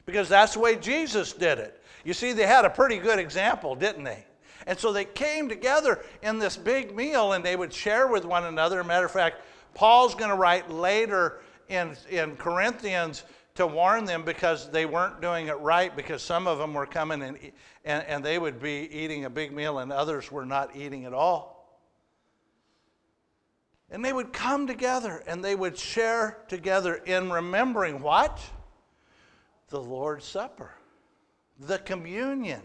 Because 0.05 0.29
that's 0.29 0.53
the 0.53 0.59
way 0.59 0.75
Jesus 0.75 1.33
did 1.33 1.57
it. 1.59 1.81
You 2.03 2.13
see, 2.13 2.33
they 2.33 2.45
had 2.45 2.65
a 2.65 2.69
pretty 2.69 2.97
good 2.97 3.19
example, 3.19 3.75
didn't 3.75 4.03
they? 4.03 4.25
And 4.67 4.77
so 4.77 4.91
they 4.91 5.05
came 5.05 5.49
together 5.49 6.03
in 6.21 6.39
this 6.39 6.57
big 6.57 6.95
meal 6.95 7.33
and 7.33 7.43
they 7.43 7.55
would 7.55 7.73
share 7.73 8.07
with 8.07 8.25
one 8.25 8.45
another. 8.45 8.83
matter 8.83 9.05
of 9.05 9.11
fact, 9.11 9.41
Paul's 9.73 10.15
going 10.15 10.29
to 10.29 10.35
write 10.35 10.69
later 10.69 11.41
in, 11.69 11.95
in 12.09 12.35
Corinthians 12.35 13.23
to 13.55 13.65
warn 13.65 14.05
them 14.05 14.23
because 14.23 14.69
they 14.69 14.85
weren't 14.85 15.21
doing 15.21 15.47
it 15.47 15.57
right 15.59 15.95
because 15.95 16.21
some 16.21 16.47
of 16.47 16.57
them 16.57 16.73
were 16.73 16.85
coming 16.85 17.21
and, 17.21 17.37
and, 17.85 18.03
and 18.05 18.23
they 18.23 18.37
would 18.37 18.61
be 18.61 18.89
eating 18.91 19.25
a 19.25 19.29
big 19.29 19.51
meal 19.51 19.79
and 19.79 19.91
others 19.91 20.31
were 20.31 20.45
not 20.45 20.75
eating 20.75 21.05
at 21.05 21.13
all. 21.13 21.55
And 23.89 24.03
they 24.03 24.11
would 24.11 24.33
come 24.33 24.67
together 24.67 25.23
and 25.27 25.43
they 25.43 25.55
would 25.55 25.77
share 25.77 26.39
together 26.47 26.95
in 26.95 27.31
remembering 27.31 28.01
what? 28.01 28.41
The 29.69 29.81
Lord's 29.81 30.25
Supper, 30.25 30.71
the 31.59 31.79
communion, 31.79 32.61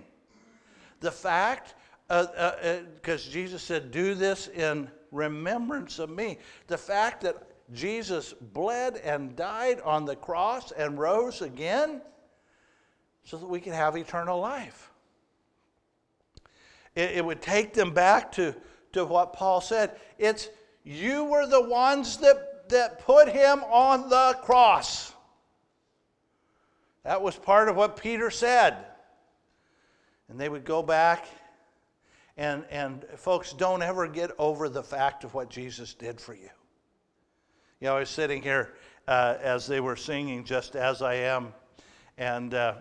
the 1.00 1.10
fact, 1.10 1.74
because 2.08 2.28
uh, 2.36 2.80
uh, 3.06 3.12
uh 3.12 3.16
Jesus 3.16 3.62
said, 3.62 3.90
Do 3.90 4.14
this 4.14 4.48
in 4.48 4.90
remembrance 5.10 5.98
of 5.98 6.10
me. 6.10 6.38
The 6.66 6.78
fact 6.78 7.22
that 7.22 7.36
Jesus 7.72 8.32
bled 8.32 8.96
and 8.96 9.36
died 9.36 9.80
on 9.80 10.04
the 10.04 10.16
cross 10.16 10.72
and 10.72 10.98
rose 10.98 11.40
again 11.40 12.02
so 13.24 13.36
that 13.36 13.46
we 13.46 13.60
could 13.60 13.72
have 13.72 13.96
eternal 13.96 14.40
life. 14.40 14.90
It, 16.94 17.12
it 17.12 17.24
would 17.24 17.40
take 17.40 17.72
them 17.74 17.92
back 17.92 18.32
to, 18.32 18.54
to 18.92 19.04
what 19.04 19.32
Paul 19.32 19.60
said. 19.60 19.98
It's 20.18 20.48
you 20.82 21.24
were 21.24 21.46
the 21.46 21.62
ones 21.62 22.16
that, 22.18 22.68
that 22.70 23.00
put 23.00 23.28
him 23.28 23.62
on 23.64 24.08
the 24.08 24.36
cross. 24.42 25.09
That 27.04 27.22
was 27.22 27.36
part 27.36 27.68
of 27.68 27.76
what 27.76 27.96
Peter 27.96 28.30
said. 28.30 28.76
And 30.28 30.38
they 30.38 30.48
would 30.48 30.64
go 30.64 30.82
back, 30.82 31.26
and, 32.36 32.64
and 32.70 33.04
folks, 33.16 33.52
don't 33.52 33.82
ever 33.82 34.06
get 34.06 34.30
over 34.38 34.68
the 34.68 34.82
fact 34.82 35.24
of 35.24 35.34
what 35.34 35.50
Jesus 35.50 35.94
did 35.94 36.20
for 36.20 36.34
you. 36.34 36.50
You 37.80 37.88
know, 37.88 37.96
I 37.96 38.00
was 38.00 38.10
sitting 38.10 38.42
here 38.42 38.74
uh, 39.08 39.36
as 39.42 39.66
they 39.66 39.80
were 39.80 39.96
singing, 39.96 40.44
Just 40.44 40.76
As 40.76 41.02
I 41.02 41.14
Am, 41.14 41.52
and, 42.16 42.54
uh, 42.54 42.74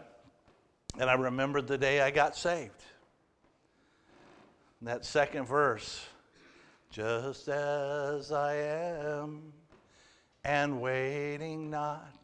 and 0.99 1.09
I 1.09 1.13
remembered 1.13 1.65
the 1.65 1.77
day 1.77 2.01
I 2.01 2.11
got 2.11 2.35
saved. 2.35 2.83
that 4.81 5.05
second 5.05 5.45
verse 5.45 6.05
just 6.91 7.47
as 7.47 8.31
I 8.31 8.55
am, 8.55 9.53
and 10.43 10.81
waiting 10.81 11.69
not 11.69 12.18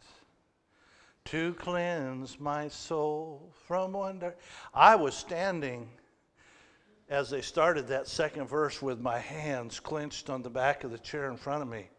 to 1.26 1.54
cleanse 1.56 2.40
my 2.40 2.68
soul 2.68 3.52
from 3.68 3.94
wonder. 3.94 4.36
I 4.74 4.96
was 4.96 5.16
standing 5.16 5.90
as 7.10 7.30
they 7.30 7.42
started 7.42 7.88
that 7.88 8.08
second 8.08 8.48
verse 8.48 8.82
with 8.82 9.00
my 9.00 9.20
hands 9.20 9.80
clenched 9.80 10.30
on 10.30 10.42
the 10.42 10.50
back 10.50 10.84
of 10.84 10.92
the 10.92 10.98
chair 10.98 11.30
in 11.30 11.38
front 11.38 11.62
of 11.62 11.68
me. 11.68 11.90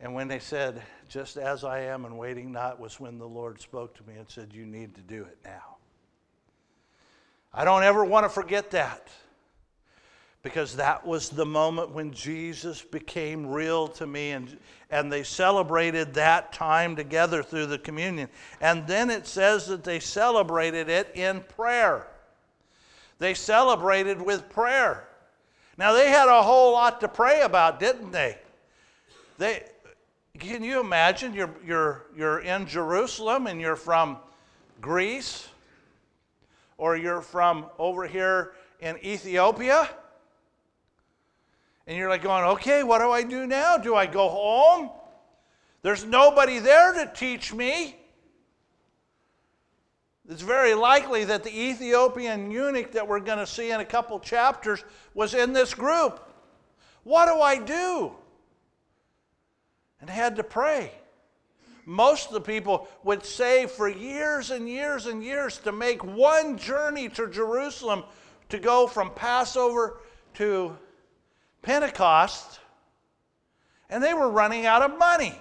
And 0.00 0.14
when 0.14 0.28
they 0.28 0.38
said, 0.38 0.82
just 1.08 1.36
as 1.36 1.64
I 1.64 1.80
am 1.80 2.04
and 2.04 2.18
waiting 2.18 2.52
not, 2.52 2.80
was 2.80 3.00
when 3.00 3.18
the 3.18 3.28
Lord 3.28 3.60
spoke 3.60 3.96
to 3.96 4.02
me 4.04 4.14
and 4.16 4.28
said, 4.28 4.52
You 4.52 4.66
need 4.66 4.94
to 4.96 5.00
do 5.00 5.22
it 5.22 5.38
now. 5.44 5.76
I 7.52 7.64
don't 7.64 7.84
ever 7.84 8.04
want 8.04 8.24
to 8.24 8.28
forget 8.28 8.72
that 8.72 9.08
because 10.44 10.76
that 10.76 11.06
was 11.06 11.30
the 11.30 11.46
moment 11.46 11.90
when 11.90 12.12
Jesus 12.12 12.82
became 12.82 13.46
real 13.46 13.88
to 13.88 14.06
me. 14.06 14.32
And, 14.32 14.58
and 14.90 15.10
they 15.10 15.22
celebrated 15.22 16.12
that 16.14 16.52
time 16.52 16.94
together 16.94 17.42
through 17.42 17.66
the 17.66 17.78
communion. 17.78 18.28
And 18.60 18.86
then 18.86 19.08
it 19.08 19.26
says 19.26 19.66
that 19.68 19.82
they 19.82 19.98
celebrated 20.00 20.90
it 20.90 21.10
in 21.14 21.40
prayer. 21.40 22.06
They 23.18 23.32
celebrated 23.32 24.20
with 24.20 24.50
prayer. 24.50 25.08
Now, 25.78 25.94
they 25.94 26.10
had 26.10 26.28
a 26.28 26.42
whole 26.42 26.72
lot 26.72 27.00
to 27.00 27.08
pray 27.08 27.40
about, 27.40 27.80
didn't 27.80 28.12
they? 28.12 28.36
they, 29.38 29.64
can 30.38 30.62
you 30.62 30.78
imagine 30.78 31.32
you're, 31.32 31.54
you're, 31.64 32.04
you're 32.14 32.40
in 32.40 32.66
Jerusalem 32.66 33.46
and 33.46 33.62
you're 33.62 33.76
from 33.76 34.18
Greece 34.82 35.48
or 36.76 36.98
you're 36.98 37.22
from 37.22 37.64
over 37.78 38.06
here 38.06 38.52
in 38.80 38.98
Ethiopia? 39.02 39.88
And 41.86 41.96
you're 41.96 42.08
like 42.08 42.22
going, 42.22 42.44
okay, 42.44 42.82
what 42.82 43.00
do 43.00 43.10
I 43.10 43.22
do 43.22 43.46
now? 43.46 43.76
Do 43.76 43.94
I 43.94 44.06
go 44.06 44.28
home? 44.28 44.90
There's 45.82 46.04
nobody 46.04 46.58
there 46.58 46.94
to 46.94 47.12
teach 47.14 47.52
me. 47.52 47.96
It's 50.28 50.40
very 50.40 50.72
likely 50.72 51.24
that 51.24 51.44
the 51.44 51.54
Ethiopian 51.54 52.50
eunuch 52.50 52.92
that 52.92 53.06
we're 53.06 53.20
going 53.20 53.38
to 53.38 53.46
see 53.46 53.70
in 53.70 53.80
a 53.80 53.84
couple 53.84 54.18
chapters 54.18 54.82
was 55.12 55.34
in 55.34 55.52
this 55.52 55.74
group. 55.74 56.26
What 57.02 57.26
do 57.26 57.40
I 57.40 57.58
do? 57.58 58.12
And 60.00 60.08
had 60.08 60.36
to 60.36 60.42
pray. 60.42 60.92
Most 61.84 62.28
of 62.28 62.32
the 62.32 62.40
people 62.40 62.88
would 63.02 63.26
save 63.26 63.70
for 63.70 63.88
years 63.88 64.50
and 64.50 64.66
years 64.66 65.04
and 65.04 65.22
years 65.22 65.58
to 65.58 65.72
make 65.72 66.02
one 66.02 66.56
journey 66.56 67.10
to 67.10 67.28
Jerusalem 67.28 68.04
to 68.48 68.58
go 68.58 68.86
from 68.86 69.10
Passover 69.10 69.98
to 70.34 70.78
Pentecost, 71.64 72.60
and 73.90 74.02
they 74.02 74.14
were 74.14 74.30
running 74.30 74.66
out 74.66 74.82
of 74.82 74.98
money. 74.98 75.34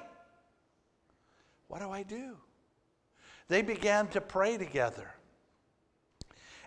What 1.67 1.81
do 1.81 1.89
I 1.89 2.03
do? 2.03 2.37
They 3.49 3.61
began 3.61 4.07
to 4.09 4.21
pray 4.21 4.57
together. 4.57 5.11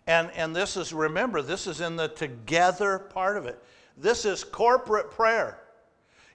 And, 0.07 0.31
and 0.37 0.55
this 0.55 0.77
is, 0.77 0.93
remember, 0.93 1.43
this 1.43 1.67
is 1.67 1.81
in 1.81 1.97
the 1.97 2.09
together 2.09 2.99
part 2.99 3.37
of 3.37 3.47
it. 3.47 3.61
This 3.97 4.25
is 4.25 4.45
corporate 4.45 5.11
prayer. 5.11 5.61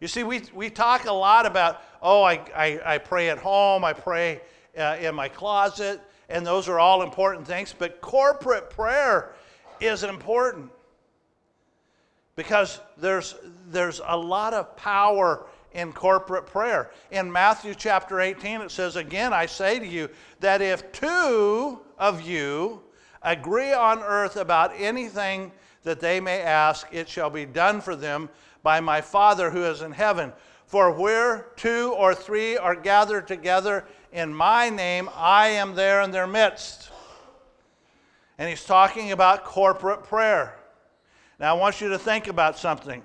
You 0.02 0.08
see, 0.08 0.24
we, 0.24 0.42
we 0.54 0.70
talk 0.70 1.06
a 1.06 1.14
lot 1.14 1.46
about, 1.46 1.82
oh, 2.02 2.24
I, 2.24 2.42
I, 2.56 2.82
I 2.86 2.98
pray 2.98 3.30
at 3.30 3.38
home, 3.38 3.86
I 3.86 3.94
pray 3.94 4.42
uh, 4.78 4.98
in 5.00 5.14
my 5.14 5.30
closet, 5.30 6.02
and 6.28 6.46
those 6.46 6.68
are 6.68 6.80
all 6.80 7.04
important 7.04 7.46
things, 7.46 7.74
but 7.78 8.02
corporate 8.02 8.72
prayer 8.72 9.36
is 9.80 10.04
important 10.04 10.72
because 12.42 12.80
there's, 12.98 13.36
there's 13.70 14.02
a 14.04 14.18
lot 14.18 14.56
of 14.56 14.76
power 14.76 15.46
in 15.74 15.94
corporate 15.94 16.48
prayer. 16.48 16.90
In 17.12 17.32
Matthew 17.32 17.76
chapter 17.76 18.20
18, 18.20 18.62
it 18.62 18.72
says, 18.72 18.96
Again, 18.96 19.32
I 19.32 19.46
say 19.46 19.78
to 19.78 19.86
you 19.86 20.10
that 20.40 20.60
if 20.60 20.92
two 20.92 21.80
of 22.00 22.22
you 22.22 22.82
agree 23.22 23.74
on 23.74 24.00
earth 24.00 24.38
about 24.38 24.74
anything 24.76 25.52
that 25.84 26.00
they 26.00 26.20
may 26.20 26.42
ask, 26.42 26.88
it 26.92 27.08
shall 27.08 27.30
be 27.30 27.46
done 27.46 27.80
for 27.80 27.96
them 27.96 28.28
by 28.64 28.80
my 28.80 29.02
Father 29.02 29.52
who 29.52 29.64
is 29.64 29.84
in 29.84 29.92
heaven. 29.92 30.34
For 30.66 30.90
where 30.90 31.50
two 31.58 31.94
or 31.96 32.16
three 32.16 32.58
are 32.58 32.76
gathered 32.76 33.28
together 33.28 33.86
in 34.12 34.34
my 34.34 34.72
name, 34.72 35.12
I 35.16 35.50
am 35.50 35.76
there 35.76 36.02
in 36.02 36.10
their 36.10 36.28
midst. 36.28 36.90
And 38.40 38.50
he's 38.50 38.66
talking 38.66 39.12
about 39.12 39.44
corporate 39.44 40.04
prayer. 40.06 40.56
Now, 41.42 41.56
I 41.56 41.60
want 41.60 41.82
you 41.82 41.90
to 41.90 41.98
think 41.98 42.28
about 42.28 42.58
something. 42.58 43.02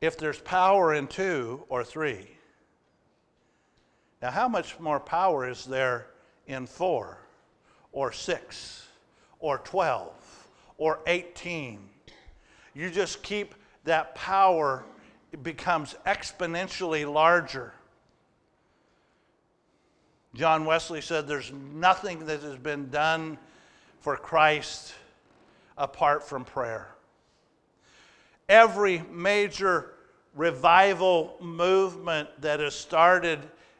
if 0.00 0.16
there's 0.16 0.38
power 0.38 0.94
in 0.94 1.06
two 1.06 1.62
or 1.68 1.84
three, 1.84 2.26
now 4.22 4.30
how 4.30 4.48
much 4.48 4.78
more 4.80 4.98
power 4.98 5.48
is 5.48 5.64
there 5.64 6.06
in 6.46 6.66
four 6.66 7.18
or 7.92 8.12
six 8.12 8.86
or 9.40 9.58
12 9.58 10.12
or 10.78 11.00
18? 11.06 11.80
You 12.74 12.90
just 12.90 13.22
keep 13.22 13.54
that 13.84 14.14
power, 14.14 14.84
it 15.32 15.42
becomes 15.42 15.96
exponentially 16.06 17.10
larger. 17.10 17.74
John 20.34 20.64
Wesley 20.64 21.00
said 21.00 21.26
there's 21.26 21.52
nothing 21.52 22.26
that 22.26 22.40
has 22.42 22.56
been 22.56 22.88
done 22.88 23.36
for 24.00 24.16
Christ 24.16 24.94
apart 25.76 26.26
from 26.26 26.44
prayer 26.44 26.94
every 28.50 29.02
major 29.12 29.92
revival 30.34 31.36
movement 31.40 32.28
that 32.40 32.60
has 32.60 32.74
started 32.74 33.38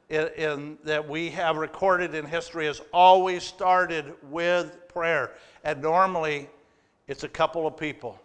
in, 0.08 0.28
in, 0.36 0.78
that 0.84 1.06
we 1.06 1.28
have 1.28 1.56
recorded 1.56 2.14
in 2.14 2.24
history 2.24 2.66
has 2.66 2.80
always 2.92 3.42
started 3.42 4.14
with 4.30 4.88
prayer. 4.88 5.32
And 5.64 5.82
normally 5.82 6.48
it's 7.08 7.24
a 7.24 7.28
couple 7.28 7.66
of 7.66 7.76
people. 7.76 8.18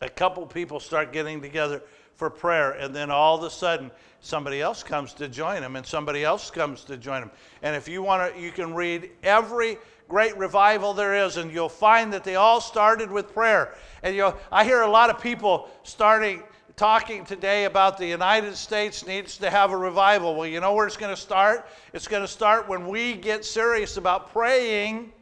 A 0.00 0.08
couple 0.08 0.42
of 0.42 0.48
people 0.48 0.80
start 0.80 1.12
getting 1.12 1.42
together 1.42 1.82
for 2.14 2.30
prayer, 2.30 2.72
and 2.72 2.94
then 2.94 3.10
all 3.10 3.38
of 3.38 3.44
a 3.44 3.50
sudden 3.50 3.90
somebody 4.20 4.60
else 4.60 4.82
comes 4.82 5.12
to 5.14 5.28
join 5.28 5.60
them, 5.60 5.76
and 5.76 5.86
somebody 5.86 6.24
else 6.24 6.50
comes 6.50 6.84
to 6.84 6.96
join 6.96 7.20
them. 7.20 7.30
And 7.62 7.76
if 7.76 7.88
you 7.88 8.02
want 8.02 8.34
to, 8.34 8.40
you 8.40 8.50
can 8.50 8.74
read 8.74 9.10
every 9.22 9.78
great 10.10 10.36
revival 10.36 10.92
there 10.92 11.14
is, 11.24 11.38
and 11.38 11.50
you'll 11.50 11.68
find 11.68 12.12
that 12.12 12.24
they 12.24 12.34
all 12.34 12.60
started 12.60 13.10
with 13.10 13.32
prayer. 13.32 13.74
And 14.02 14.14
you 14.14 14.34
I 14.52 14.64
hear 14.64 14.82
a 14.82 14.90
lot 14.90 15.08
of 15.08 15.22
people 15.22 15.70
starting 15.84 16.42
talking 16.76 17.24
today 17.24 17.64
about 17.64 17.96
the 17.96 18.06
United 18.06 18.56
States 18.56 19.06
needs 19.06 19.38
to 19.38 19.48
have 19.48 19.70
a 19.70 19.76
revival. 19.76 20.34
Well, 20.34 20.48
you 20.48 20.60
know 20.60 20.74
where 20.74 20.86
it's 20.86 20.96
going 20.96 21.14
to 21.14 21.20
start? 21.20 21.66
It's 21.92 22.08
going 22.08 22.22
to 22.22 22.28
start 22.28 22.68
when 22.68 22.88
we 22.88 23.14
get 23.14 23.44
serious 23.44 23.96
about 23.96 24.32
praying 24.32 25.12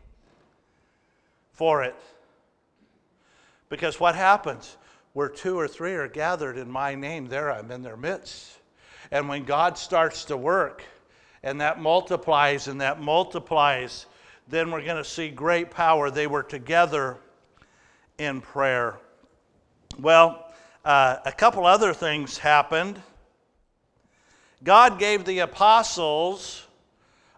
for 1.52 1.82
it. 1.82 1.96
Because 3.68 4.00
what 4.00 4.14
happens? 4.14 4.78
Where 5.12 5.28
two 5.28 5.58
or 5.58 5.68
three 5.68 5.94
are 5.94 6.08
gathered 6.08 6.56
in 6.56 6.70
my 6.70 6.94
name, 6.94 7.26
there 7.26 7.52
I'm 7.52 7.70
in 7.70 7.82
their 7.82 7.96
midst. 7.96 8.56
And 9.10 9.28
when 9.28 9.44
God 9.44 9.76
starts 9.76 10.24
to 10.26 10.36
work, 10.36 10.82
and 11.42 11.60
that 11.60 11.80
multiplies 11.80 12.68
and 12.68 12.80
that 12.80 13.00
multiplies, 13.00 14.06
then 14.48 14.70
we're 14.70 14.84
going 14.84 14.96
to 14.96 15.08
see 15.08 15.28
great 15.28 15.70
power. 15.70 16.10
They 16.10 16.26
were 16.26 16.42
together 16.42 17.18
in 18.16 18.40
prayer. 18.40 18.98
Well, 19.98 20.52
uh, 20.84 21.16
a 21.24 21.32
couple 21.32 21.66
other 21.66 21.92
things 21.92 22.38
happened. 22.38 23.00
God 24.64 24.98
gave 24.98 25.24
the 25.24 25.40
apostles 25.40 26.66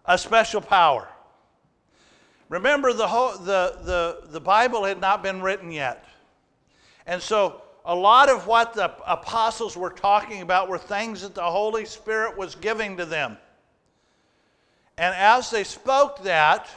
a 0.05 0.17
special 0.17 0.61
power. 0.61 1.07
Remember, 2.49 2.93
the, 2.93 3.07
whole, 3.07 3.37
the, 3.37 3.77
the, 3.83 4.27
the 4.27 4.41
Bible 4.41 4.83
had 4.83 4.99
not 4.99 5.21
been 5.21 5.41
written 5.41 5.71
yet. 5.71 6.05
And 7.05 7.21
so, 7.21 7.61
a 7.85 7.95
lot 7.95 8.29
of 8.29 8.45
what 8.45 8.73
the 8.73 8.93
apostles 9.07 9.75
were 9.75 9.89
talking 9.89 10.41
about 10.41 10.69
were 10.69 10.77
things 10.77 11.21
that 11.21 11.33
the 11.33 11.43
Holy 11.43 11.85
Spirit 11.85 12.37
was 12.37 12.55
giving 12.55 12.97
to 12.97 13.05
them. 13.05 13.37
And 14.97 15.15
as 15.15 15.49
they 15.49 15.63
spoke 15.63 16.23
that, 16.23 16.69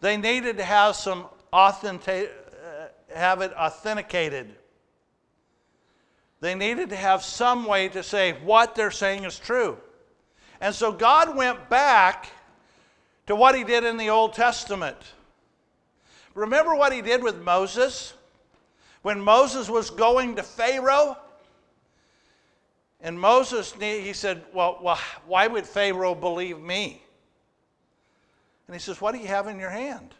they 0.00 0.16
needed 0.16 0.56
to 0.58 0.64
have 0.64 0.96
some 0.96 1.26
authentic, 1.52 2.30
uh, 2.64 3.14
have 3.14 3.40
it 3.40 3.52
authenticated. 3.54 4.54
They 6.40 6.54
needed 6.54 6.90
to 6.90 6.96
have 6.96 7.22
some 7.22 7.64
way 7.64 7.88
to 7.88 8.02
say 8.02 8.32
what 8.44 8.74
they're 8.74 8.90
saying 8.90 9.24
is 9.24 9.38
true. 9.38 9.76
And 10.60 10.74
so 10.74 10.92
God 10.92 11.36
went 11.36 11.68
back 11.68 12.30
to 13.26 13.34
what 13.34 13.56
he 13.56 13.64
did 13.64 13.84
in 13.84 13.96
the 13.96 14.10
Old 14.10 14.34
Testament. 14.34 14.96
Remember 16.34 16.74
what 16.74 16.92
he 16.92 17.02
did 17.02 17.22
with 17.22 17.40
Moses? 17.42 18.14
When 19.02 19.20
Moses 19.20 19.68
was 19.68 19.90
going 19.90 20.36
to 20.36 20.42
Pharaoh? 20.42 21.16
And 23.00 23.18
Moses, 23.18 23.72
he 23.78 24.12
said, 24.12 24.42
well, 24.52 24.78
well, 24.82 24.98
why 25.26 25.46
would 25.46 25.66
Pharaoh 25.66 26.14
believe 26.14 26.60
me? 26.60 27.02
And 28.68 28.74
he 28.76 28.80
says, 28.80 29.00
What 29.00 29.12
do 29.12 29.18
you 29.18 29.26
have 29.26 29.48
in 29.48 29.58
your 29.58 29.70
hand? 29.70 30.14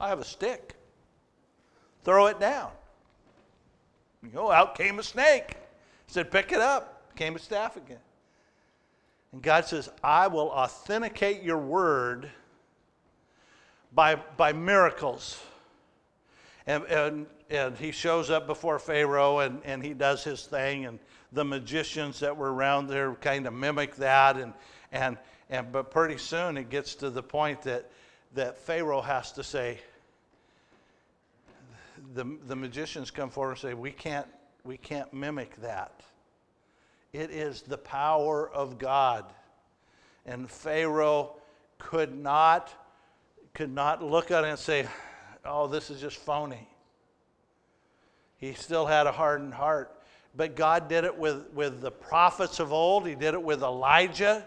I 0.00 0.08
have 0.08 0.18
a 0.18 0.24
stick. 0.24 0.74
Throw 2.02 2.26
it 2.26 2.40
down. 2.40 2.70
You 4.22 4.30
know, 4.32 4.50
out 4.50 4.76
came 4.76 4.98
a 4.98 5.02
snake. 5.02 5.56
He 6.06 6.12
said, 6.12 6.30
Pick 6.30 6.52
it 6.52 6.58
up. 6.58 7.14
Came 7.16 7.36
a 7.36 7.38
staff 7.38 7.76
again. 7.76 7.98
And 9.32 9.42
God 9.42 9.66
says, 9.66 9.90
I 10.02 10.26
will 10.26 10.48
authenticate 10.48 11.42
your 11.42 11.58
word 11.58 12.30
by, 13.92 14.14
by 14.14 14.54
miracles. 14.54 15.38
And, 16.66 16.84
and, 16.84 17.26
and 17.50 17.76
he 17.76 17.92
shows 17.92 18.30
up 18.30 18.46
before 18.46 18.78
Pharaoh 18.78 19.40
and, 19.40 19.60
and 19.64 19.82
he 19.84 19.92
does 19.92 20.24
his 20.24 20.46
thing, 20.46 20.86
and 20.86 20.98
the 21.32 21.44
magicians 21.44 22.20
that 22.20 22.34
were 22.34 22.52
around 22.52 22.88
there 22.88 23.14
kind 23.14 23.46
of 23.46 23.52
mimic 23.52 23.96
that. 23.96 24.36
And, 24.38 24.54
and, 24.92 25.18
and, 25.50 25.72
but 25.72 25.90
pretty 25.90 26.18
soon 26.18 26.56
it 26.56 26.70
gets 26.70 26.94
to 26.96 27.10
the 27.10 27.22
point 27.22 27.62
that, 27.62 27.90
that 28.34 28.58
Pharaoh 28.58 29.00
has 29.00 29.32
to 29.32 29.42
say, 29.42 29.78
the, 32.14 32.24
the 32.46 32.56
magicians 32.56 33.10
come 33.10 33.30
forward 33.30 33.52
and 33.52 33.60
say, 33.60 33.74
we 33.74 33.90
can't, 33.90 34.26
we 34.64 34.76
can't 34.76 35.12
mimic 35.12 35.56
that. 35.62 36.00
It 37.12 37.30
is 37.30 37.62
the 37.62 37.78
power 37.78 38.50
of 38.50 38.78
God. 38.78 39.24
And 40.26 40.50
Pharaoh 40.50 41.36
could 41.78 42.14
not, 42.14 42.72
could 43.54 43.72
not 43.72 44.02
look 44.02 44.30
at 44.30 44.44
it 44.44 44.48
and 44.48 44.58
say, 44.58 44.86
oh, 45.44 45.66
this 45.66 45.90
is 45.90 46.00
just 46.00 46.16
phony. 46.16 46.68
He 48.36 48.52
still 48.52 48.86
had 48.86 49.06
a 49.06 49.12
hardened 49.12 49.54
heart. 49.54 49.94
But 50.36 50.54
God 50.54 50.88
did 50.88 51.04
it 51.04 51.16
with, 51.16 51.50
with 51.52 51.80
the 51.80 51.90
prophets 51.90 52.60
of 52.60 52.72
old, 52.72 53.06
He 53.06 53.14
did 53.14 53.34
it 53.34 53.42
with 53.42 53.62
Elijah. 53.62 54.46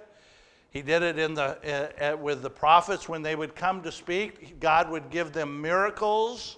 He 0.72 0.82
did 0.82 1.04
it 1.04 1.20
in 1.20 1.34
the, 1.34 2.14
uh, 2.14 2.16
with 2.16 2.42
the 2.42 2.50
prophets 2.50 3.08
when 3.08 3.22
they 3.22 3.36
would 3.36 3.56
come 3.56 3.82
to 3.84 3.92
speak. 3.92 4.60
God 4.60 4.90
would 4.90 5.10
give 5.10 5.34
them 5.34 5.62
miracles 5.62 6.58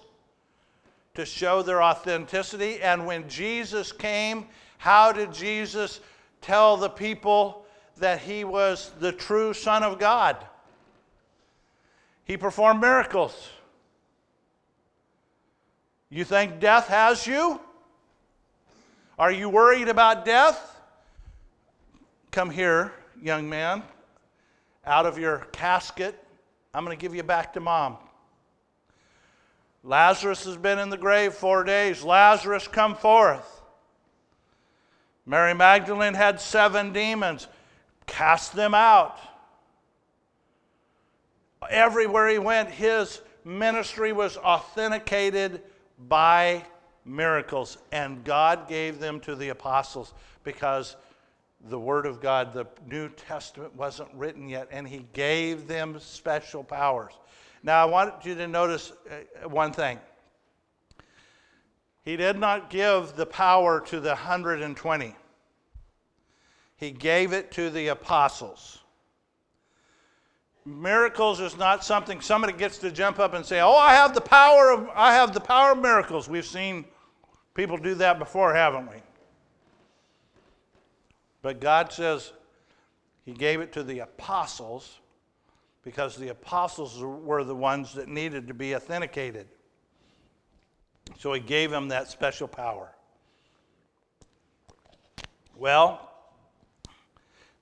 to 1.14 1.26
show 1.26 1.62
their 1.62 1.82
authenticity. 1.82 2.80
And 2.80 3.06
when 3.06 3.28
Jesus 3.28 3.90
came, 3.90 4.46
how 4.78 5.10
did 5.10 5.32
Jesus 5.32 6.00
tell 6.40 6.76
the 6.76 6.88
people 6.88 7.66
that 7.96 8.20
he 8.20 8.44
was 8.44 8.92
the 9.00 9.10
true 9.10 9.52
Son 9.52 9.82
of 9.82 9.98
God? 9.98 10.36
He 12.24 12.36
performed 12.36 12.80
miracles. 12.80 13.50
You 16.08 16.24
think 16.24 16.60
death 16.60 16.86
has 16.86 17.26
you? 17.26 17.60
Are 19.18 19.32
you 19.32 19.48
worried 19.48 19.88
about 19.88 20.24
death? 20.24 20.80
Come 22.30 22.50
here, 22.50 22.92
young 23.20 23.48
man, 23.48 23.82
out 24.86 25.06
of 25.06 25.18
your 25.18 25.46
casket. 25.52 26.18
I'm 26.72 26.84
going 26.84 26.96
to 26.96 27.00
give 27.00 27.14
you 27.14 27.22
back 27.22 27.52
to 27.54 27.60
mom. 27.60 27.96
Lazarus 29.82 30.44
has 30.44 30.56
been 30.56 30.78
in 30.78 30.90
the 30.90 30.96
grave 30.96 31.34
four 31.34 31.62
days. 31.62 32.02
Lazarus, 32.02 32.66
come 32.66 32.94
forth. 32.94 33.62
Mary 35.26 35.54
Magdalene 35.54 36.14
had 36.14 36.40
seven 36.40 36.92
demons. 36.92 37.46
Cast 38.06 38.54
them 38.54 38.74
out. 38.74 39.18
Everywhere 41.70 42.28
he 42.28 42.38
went, 42.38 42.70
his 42.70 43.20
ministry 43.44 44.12
was 44.12 44.36
authenticated 44.36 45.62
by 46.08 46.64
miracles. 47.04 47.78
And 47.92 48.24
God 48.24 48.68
gave 48.68 48.98
them 48.98 49.20
to 49.20 49.34
the 49.34 49.50
apostles 49.50 50.12
because 50.42 50.96
the 51.68 51.78
Word 51.78 52.06
of 52.06 52.20
God, 52.20 52.52
the 52.52 52.66
New 52.86 53.08
Testament, 53.08 53.74
wasn't 53.74 54.10
written 54.14 54.48
yet, 54.48 54.68
and 54.70 54.86
He 54.86 55.06
gave 55.12 55.66
them 55.66 55.98
special 55.98 56.62
powers. 56.62 57.12
Now, 57.62 57.82
I 57.82 57.86
want 57.86 58.24
you 58.24 58.34
to 58.34 58.46
notice 58.46 58.92
uh, 59.10 59.48
one 59.48 59.72
thing. 59.72 59.98
He 62.02 62.16
did 62.16 62.38
not 62.38 62.68
give 62.68 63.16
the 63.16 63.24
power 63.24 63.80
to 63.86 64.00
the 64.00 64.10
120, 64.10 65.16
He 66.76 66.90
gave 66.90 67.32
it 67.32 67.50
to 67.52 67.70
the 67.70 67.88
apostles. 67.88 68.80
Miracles 70.66 71.40
is 71.40 71.58
not 71.58 71.84
something 71.84 72.22
somebody 72.22 72.54
gets 72.54 72.78
to 72.78 72.90
jump 72.90 73.18
up 73.18 73.34
and 73.34 73.44
say, 73.44 73.60
"Oh, 73.60 73.76
I 73.76 73.92
have 73.92 74.14
the 74.14 74.20
power 74.22 74.70
of 74.70 74.88
I 74.94 75.12
have 75.12 75.34
the 75.34 75.40
power 75.40 75.72
of 75.72 75.78
miracles." 75.78 76.26
We've 76.26 76.46
seen 76.46 76.86
people 77.52 77.76
do 77.76 77.94
that 77.96 78.18
before, 78.18 78.54
haven't 78.54 78.90
we? 78.90 78.96
But 81.44 81.60
God 81.60 81.92
says 81.92 82.32
he 83.26 83.32
gave 83.32 83.60
it 83.60 83.70
to 83.74 83.82
the 83.82 83.98
apostles 83.98 85.00
because 85.82 86.16
the 86.16 86.28
apostles 86.28 86.98
were 87.02 87.44
the 87.44 87.54
ones 87.54 87.92
that 87.96 88.08
needed 88.08 88.48
to 88.48 88.54
be 88.54 88.74
authenticated. 88.74 89.46
So 91.18 91.34
he 91.34 91.40
gave 91.40 91.70
them 91.70 91.88
that 91.88 92.08
special 92.08 92.48
power. 92.48 92.90
Well, 95.54 96.10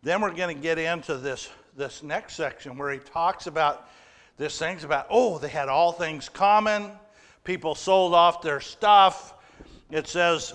then 0.05 0.21
we're 0.21 0.33
going 0.33 0.55
to 0.55 0.63
get 0.63 0.79
into 0.79 1.17
this, 1.17 1.51
this 1.77 2.05
next 2.05 2.37
section 2.37 2.79
where 2.79 2.93
he 2.93 3.01
talks 3.01 3.49
about 3.49 3.89
this 4.37 4.57
things 4.61 4.85
about, 4.85 5.09
oh, 5.11 5.39
they 5.39 5.49
had 5.49 5.69
all 5.69 5.91
things 5.91 6.29
common. 6.29 6.93
People 7.43 7.75
sold 7.75 8.15
off 8.15 8.43
their 8.43 8.61
stuff. 8.61 9.35
It 9.91 10.07
says, 10.07 10.55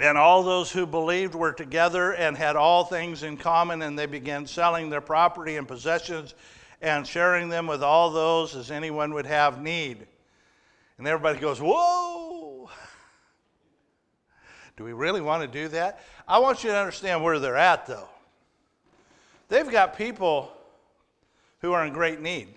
and 0.00 0.16
all 0.16 0.42
those 0.42 0.72
who 0.72 0.86
believed 0.86 1.34
were 1.34 1.52
together 1.52 2.12
and 2.12 2.36
had 2.36 2.56
all 2.56 2.84
things 2.84 3.22
in 3.22 3.36
common, 3.36 3.82
and 3.82 3.98
they 3.98 4.06
began 4.06 4.46
selling 4.46 4.88
their 4.88 5.00
property 5.00 5.56
and 5.56 5.68
possessions 5.68 6.34
and 6.80 7.06
sharing 7.06 7.50
them 7.50 7.66
with 7.66 7.82
all 7.82 8.10
those 8.10 8.56
as 8.56 8.70
anyone 8.70 9.12
would 9.12 9.26
have 9.26 9.60
need. 9.60 10.06
And 10.96 11.06
everybody 11.06 11.38
goes, 11.38 11.60
Whoa! 11.60 12.70
Do 14.76 14.84
we 14.84 14.92
really 14.92 15.20
want 15.20 15.42
to 15.42 15.48
do 15.48 15.68
that? 15.68 16.02
I 16.26 16.38
want 16.38 16.64
you 16.64 16.70
to 16.70 16.76
understand 16.76 17.22
where 17.22 17.38
they're 17.38 17.56
at, 17.56 17.86
though. 17.86 18.08
They've 19.48 19.70
got 19.70 19.98
people 19.98 20.50
who 21.60 21.72
are 21.72 21.84
in 21.84 21.92
great 21.92 22.20
need. 22.20 22.48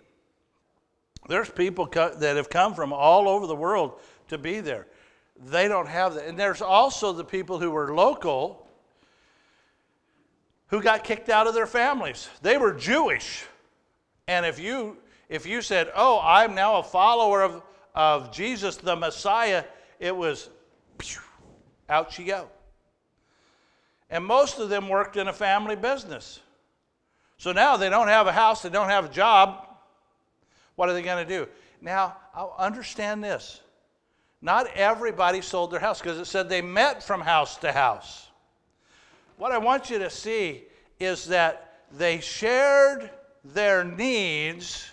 There's 1.28 1.50
people 1.50 1.86
that 1.86 2.38
have 2.38 2.50
come 2.50 2.74
from 2.74 2.94
all 2.94 3.28
over 3.28 3.48
the 3.48 3.56
world 3.56 4.00
to 4.30 4.38
be 4.38 4.62
there. 4.62 4.88
They 5.36 5.68
don't 5.68 5.88
have 5.88 6.16
that. 6.16 6.28
And 6.28 6.38
there's 6.38 6.62
also 6.62 7.14
the 7.14 7.24
people 7.24 7.60
who 7.60 7.72
were 7.72 7.94
local 7.94 8.68
who 10.68 10.82
got 10.82 11.04
kicked 11.04 11.30
out 11.30 11.46
of 11.46 11.54
their 11.54 11.68
families. 11.68 12.30
They 12.42 12.58
were 12.58 12.74
Jewish. 12.74 13.46
And 14.28 14.46
if 14.46 14.60
you 14.60 14.98
if 15.30 15.46
you 15.46 15.62
said, 15.62 15.92
"Oh, 15.96 16.20
I'm 16.24 16.56
now 16.56 16.78
a 16.78 16.84
follower 16.84 17.42
of 17.42 17.62
of 17.94 18.32
Jesus 18.32 18.78
the 18.78 18.96
Messiah," 18.96 19.66
it 20.00 20.16
was 20.16 20.50
pew, 20.98 21.22
out 21.90 22.18
you 22.18 22.26
go. 22.26 22.50
And 24.10 24.24
most 24.26 24.60
of 24.60 24.70
them 24.70 24.90
worked 24.90 25.18
in 25.18 25.28
a 25.28 25.34
family 25.34 25.76
business. 25.76 26.40
So 27.38 27.52
now 27.52 27.78
they 27.78 27.90
don't 27.90 28.08
have 28.08 28.28
a 28.28 28.32
house, 28.32 28.62
they 28.62 28.70
don't 28.70 28.90
have 28.90 29.06
a 29.06 29.10
job. 29.10 29.68
What 30.76 30.90
are 30.90 30.94
they 30.94 31.02
going 31.02 31.28
to 31.28 31.38
do? 31.38 31.48
Now, 31.82 32.18
understand 32.58 33.24
this. 33.24 33.60
Not 34.44 34.68
everybody 34.76 35.40
sold 35.40 35.72
their 35.72 35.80
house 35.80 36.02
because 36.02 36.20
it 36.20 36.26
said 36.26 36.50
they 36.50 36.62
met 36.62 37.02
from 37.02 37.22
house 37.22 37.56
to 37.60 37.72
house. 37.72 38.28
What 39.38 39.54
I 39.54 39.58
want 39.58 39.90
you 39.90 40.00
to 40.00 40.10
see 40.10 40.66
is 41.00 41.26
that 41.28 41.80
they 41.94 42.20
shared 42.20 43.10
their 43.46 43.86
needs 43.86 44.92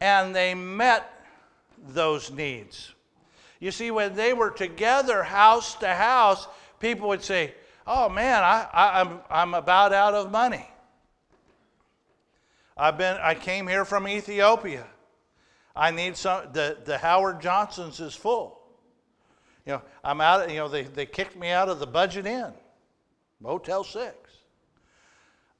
and 0.00 0.34
they 0.34 0.54
met 0.54 1.26
those 1.88 2.30
needs. 2.30 2.94
You 3.60 3.70
see, 3.70 3.90
when 3.90 4.14
they 4.14 4.32
were 4.32 4.50
together 4.50 5.22
house 5.22 5.74
to 5.76 5.88
house, 5.88 6.48
people 6.80 7.08
would 7.08 7.22
say, 7.22 7.54
Oh 7.86 8.08
man, 8.08 8.42
I, 8.42 8.66
I, 8.72 9.00
am 9.02 9.08
I'm, 9.08 9.20
I'm 9.30 9.54
about 9.54 9.92
out 9.92 10.14
of 10.14 10.30
money. 10.30 10.66
I've 12.74 12.96
been, 12.96 13.18
I 13.20 13.34
came 13.34 13.66
here 13.66 13.84
from 13.84 14.08
Ethiopia. 14.08 14.86
I 15.78 15.92
need 15.92 16.16
some, 16.16 16.52
the, 16.52 16.76
the 16.84 16.98
Howard 16.98 17.40
Johnson's 17.40 18.00
is 18.00 18.12
full. 18.12 18.60
You 19.64 19.74
know, 19.74 19.82
I'm 20.02 20.20
out, 20.20 20.50
you 20.50 20.56
know, 20.56 20.66
they, 20.66 20.82
they 20.82 21.06
kicked 21.06 21.36
me 21.36 21.50
out 21.50 21.68
of 21.68 21.78
the 21.78 21.86
budget 21.86 22.26
inn, 22.26 22.52
Motel 23.40 23.84
6. 23.84 24.16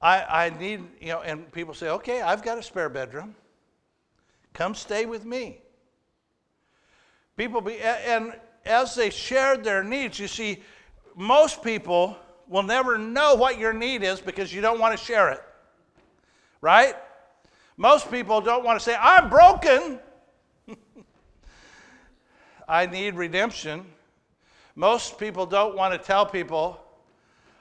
I, 0.01 0.47
I 0.47 0.49
need, 0.59 0.81
you 0.99 1.07
know, 1.07 1.21
and 1.21 1.49
people 1.53 1.73
say, 1.73 1.87
okay, 1.87 2.21
I've 2.21 2.43
got 2.43 2.57
a 2.57 2.63
spare 2.63 2.89
bedroom. 2.89 3.33
Come 4.51 4.75
stay 4.75 5.05
with 5.05 5.23
me. 5.23 5.61
People 7.37 7.61
be, 7.61 7.79
and 7.79 8.33
as 8.65 8.95
they 8.95 9.11
shared 9.11 9.63
their 9.63 9.85
needs, 9.85 10.19
you 10.19 10.27
see, 10.27 10.61
most 11.15 11.63
people 11.63 12.17
will 12.49 12.63
never 12.63 12.97
know 12.97 13.35
what 13.35 13.57
your 13.57 13.71
need 13.71 14.03
is 14.03 14.19
because 14.19 14.53
you 14.53 14.59
don't 14.59 14.79
want 14.81 14.99
to 14.99 15.05
share 15.05 15.29
it. 15.29 15.41
Right? 16.59 16.95
Most 17.77 18.11
people 18.11 18.41
don't 18.41 18.65
want 18.65 18.77
to 18.77 18.83
say, 18.83 18.97
I'm 18.99 19.29
broken. 19.29 19.99
I 22.67 22.85
need 22.85 23.15
redemption. 23.15 23.85
Most 24.75 25.17
people 25.17 25.45
don't 25.45 25.75
want 25.75 25.93
to 25.93 25.99
tell 25.99 26.25
people, 26.25 26.79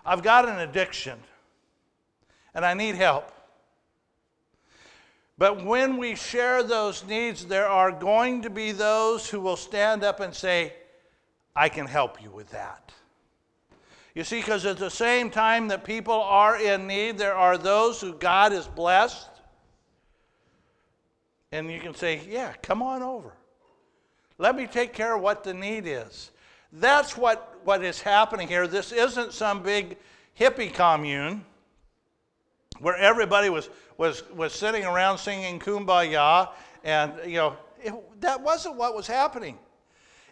I've 0.04 0.22
got 0.22 0.48
an 0.48 0.58
addiction 0.58 1.18
and 2.54 2.64
I 2.64 2.74
need 2.74 2.94
help. 2.94 3.32
But 5.38 5.64
when 5.64 5.98
we 5.98 6.16
share 6.16 6.62
those 6.64 7.04
needs, 7.04 7.46
there 7.46 7.68
are 7.68 7.92
going 7.92 8.42
to 8.42 8.50
be 8.50 8.72
those 8.72 9.30
who 9.30 9.40
will 9.40 9.56
stand 9.56 10.02
up 10.02 10.18
and 10.18 10.34
say, 10.34 10.72
I 11.54 11.68
can 11.68 11.86
help 11.86 12.20
you 12.20 12.30
with 12.30 12.50
that. 12.50 12.92
You 14.14 14.24
see, 14.24 14.40
because 14.40 14.66
at 14.66 14.78
the 14.78 14.90
same 14.90 15.30
time 15.30 15.68
that 15.68 15.84
people 15.84 16.20
are 16.20 16.60
in 16.60 16.88
need, 16.88 17.18
there 17.18 17.36
are 17.36 17.56
those 17.56 18.00
who 18.00 18.14
God 18.14 18.50
has 18.50 18.66
blessed. 18.66 19.28
And 21.52 21.70
you 21.70 21.80
can 21.80 21.94
say, 21.94 22.20
Yeah, 22.28 22.52
come 22.62 22.82
on 22.82 23.02
over. 23.02 23.32
Let 24.38 24.54
me 24.54 24.66
take 24.66 24.92
care 24.92 25.16
of 25.16 25.22
what 25.22 25.42
the 25.42 25.52
need 25.52 25.86
is. 25.86 26.30
That's 26.72 27.16
what, 27.16 27.58
what 27.64 27.82
is 27.82 28.00
happening 28.00 28.46
here. 28.46 28.66
This 28.66 28.92
isn't 28.92 29.32
some 29.32 29.62
big 29.62 29.96
hippie 30.38 30.72
commune 30.72 31.44
where 32.78 32.96
everybody 32.96 33.48
was, 33.50 33.68
was, 33.96 34.22
was 34.34 34.52
sitting 34.52 34.84
around 34.84 35.18
singing 35.18 35.58
kumbaya, 35.58 36.50
and 36.84 37.12
you 37.26 37.36
know, 37.36 37.56
it, 37.82 37.92
that 38.20 38.40
wasn't 38.40 38.76
what 38.76 38.94
was 38.94 39.06
happening. 39.06 39.58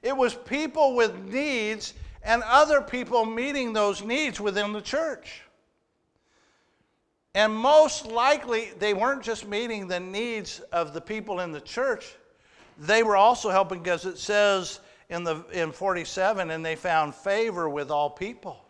It 0.03 0.17
was 0.17 0.35
people 0.35 0.95
with 0.95 1.17
needs 1.25 1.95
and 2.23 2.43
other 2.45 2.81
people 2.81 3.25
meeting 3.25 3.73
those 3.73 4.03
needs 4.03 4.41
within 4.41 4.73
the 4.73 4.81
church. 4.81 5.43
And 7.37 7.55
most 7.55 8.07
likely, 8.07 8.71
they 8.79 8.95
weren't 8.95 9.23
just 9.23 9.47
meeting 9.47 9.89
the 9.89 10.01
needs 10.01 10.61
of 10.73 10.95
the 10.95 11.03
people 11.03 11.41
in 11.41 11.53
the 11.53 11.61
church, 11.61 12.15
they 12.79 13.03
were 13.03 13.15
also 13.15 13.51
helping 13.51 13.83
because 13.83 14.07
it 14.07 14.17
says 14.17 14.81
in, 15.11 15.23
the, 15.23 15.45
in 15.53 15.71
47 15.71 16.51
and 16.51 16.65
they 16.65 16.77
found 16.77 17.15
favor 17.15 17.69
with 17.69 17.91
all 17.91 18.09
people. 18.09 18.65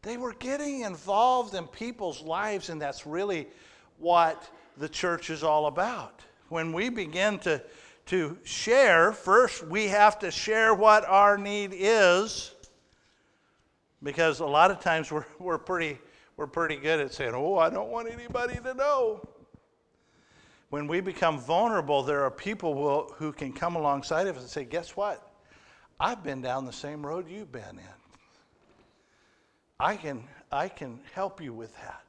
They 0.00 0.16
were 0.16 0.32
getting 0.32 0.80
involved 0.80 1.54
in 1.54 1.66
people's 1.66 2.22
lives, 2.22 2.70
and 2.70 2.80
that's 2.80 3.06
really 3.06 3.46
what 3.98 4.48
the 4.78 4.88
church 4.88 5.28
is 5.28 5.42
all 5.44 5.66
about. 5.66 6.20
When 6.48 6.72
we 6.72 6.88
begin 6.88 7.38
to, 7.40 7.62
to 8.06 8.38
share, 8.44 9.12
first 9.12 9.66
we 9.66 9.88
have 9.88 10.18
to 10.20 10.30
share 10.30 10.72
what 10.72 11.06
our 11.06 11.36
need 11.36 11.72
is, 11.74 12.52
because 14.02 14.40
a 14.40 14.46
lot 14.46 14.70
of 14.70 14.80
times 14.80 15.12
we're, 15.12 15.26
we're, 15.38 15.58
pretty, 15.58 15.98
we're 16.36 16.46
pretty 16.46 16.76
good 16.76 17.00
at 17.00 17.12
saying, 17.12 17.32
Oh, 17.34 17.58
I 17.58 17.70
don't 17.70 17.90
want 17.90 18.10
anybody 18.10 18.56
to 18.56 18.74
know. 18.74 19.26
When 20.70 20.88
we 20.88 21.00
become 21.00 21.38
vulnerable, 21.38 22.02
there 22.02 22.24
are 22.24 22.30
people 22.30 22.74
will, 22.74 23.14
who 23.16 23.32
can 23.32 23.52
come 23.52 23.76
alongside 23.76 24.26
of 24.26 24.36
us 24.36 24.42
and 24.42 24.50
say, 24.50 24.64
Guess 24.64 24.96
what? 24.96 25.30
I've 26.00 26.22
been 26.24 26.42
down 26.42 26.64
the 26.64 26.72
same 26.72 27.06
road 27.06 27.28
you've 27.28 27.52
been 27.52 27.62
in. 27.62 28.04
I 29.78 29.96
can, 29.96 30.24
I 30.50 30.68
can 30.68 31.00
help 31.12 31.40
you 31.40 31.52
with 31.52 31.74
that. 31.76 32.04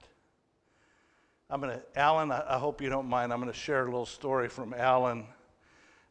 I'm 1.50 1.62
going 1.62 1.78
to, 1.78 2.00
Alan, 2.00 2.32
I, 2.32 2.56
I, 2.56 2.58
hope 2.58 2.82
you 2.82 2.90
don't 2.90 3.08
mind. 3.08 3.32
I'm 3.32 3.40
going 3.40 3.52
to 3.52 3.58
share 3.58 3.84
a 3.84 3.86
little 3.86 4.06
story 4.08 4.50
from 4.50 4.74
Alan. 4.74 5.26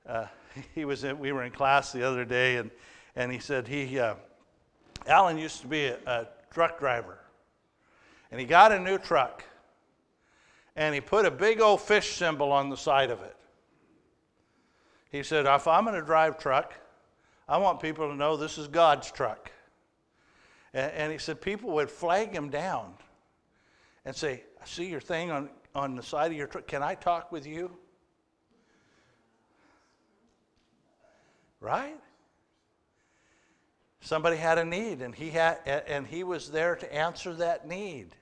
Uh, 0.08 0.26
he 0.74 0.84
was 0.84 1.02
in, 1.02 1.18
we 1.18 1.32
were 1.32 1.42
in 1.42 1.50
class 1.50 1.90
the 1.90 2.04
other 2.04 2.24
day, 2.24 2.56
and, 2.56 2.70
and 3.16 3.32
he 3.32 3.40
said 3.40 3.66
he, 3.66 3.98
uh, 3.98 4.14
Alan 5.06 5.36
used 5.36 5.60
to 5.62 5.66
be 5.66 5.86
a, 5.86 5.98
a 6.06 6.28
truck 6.52 6.78
driver. 6.78 7.18
And 8.34 8.40
he 8.40 8.48
got 8.48 8.72
a 8.72 8.80
new 8.80 8.98
truck, 8.98 9.44
and 10.74 10.92
he 10.92 11.00
put 11.00 11.24
a 11.24 11.30
big 11.30 11.60
old 11.60 11.80
fish 11.80 12.16
symbol 12.16 12.50
on 12.50 12.68
the 12.68 12.76
side 12.76 13.10
of 13.10 13.22
it. 13.22 13.36
He 15.12 15.22
said, 15.22 15.46
If 15.46 15.68
I'm 15.68 15.84
going 15.84 15.94
to 15.94 16.04
drive 16.04 16.36
truck, 16.36 16.74
I 17.48 17.58
want 17.58 17.78
people 17.78 18.08
to 18.08 18.16
know 18.16 18.36
this 18.36 18.58
is 18.58 18.66
God's 18.66 19.12
truck. 19.12 19.52
And, 20.72 20.90
and 20.94 21.12
he 21.12 21.18
said 21.18 21.40
people 21.40 21.70
would 21.74 21.88
flag 21.88 22.32
him 22.32 22.50
down 22.50 22.94
and 24.04 24.16
say, 24.16 24.42
I 24.60 24.66
see 24.66 24.86
your 24.86 25.00
thing 25.00 25.30
on, 25.30 25.48
on 25.72 25.94
the 25.94 26.02
side 26.02 26.32
of 26.32 26.36
your 26.36 26.48
truck. 26.48 26.66
Can 26.66 26.82
I 26.82 26.96
talk 26.96 27.30
with 27.30 27.46
you? 27.46 27.70
Right? 31.60 32.00
Somebody 34.00 34.38
had 34.38 34.58
a 34.58 34.64
need, 34.64 35.02
and 35.02 35.14
he, 35.14 35.30
had, 35.30 35.58
and 35.66 36.04
he 36.04 36.24
was 36.24 36.50
there 36.50 36.74
to 36.74 36.92
answer 36.92 37.32
that 37.34 37.68
need. 37.68 38.16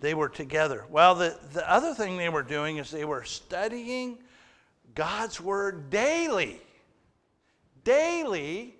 They 0.00 0.14
were 0.14 0.28
together. 0.28 0.84
Well, 0.88 1.14
the, 1.14 1.36
the 1.52 1.70
other 1.70 1.94
thing 1.94 2.16
they 2.16 2.28
were 2.28 2.42
doing 2.42 2.78
is 2.78 2.90
they 2.90 3.04
were 3.04 3.24
studying 3.24 4.18
God's 4.94 5.40
Word 5.40 5.90
daily. 5.90 6.60
Daily 7.84 8.74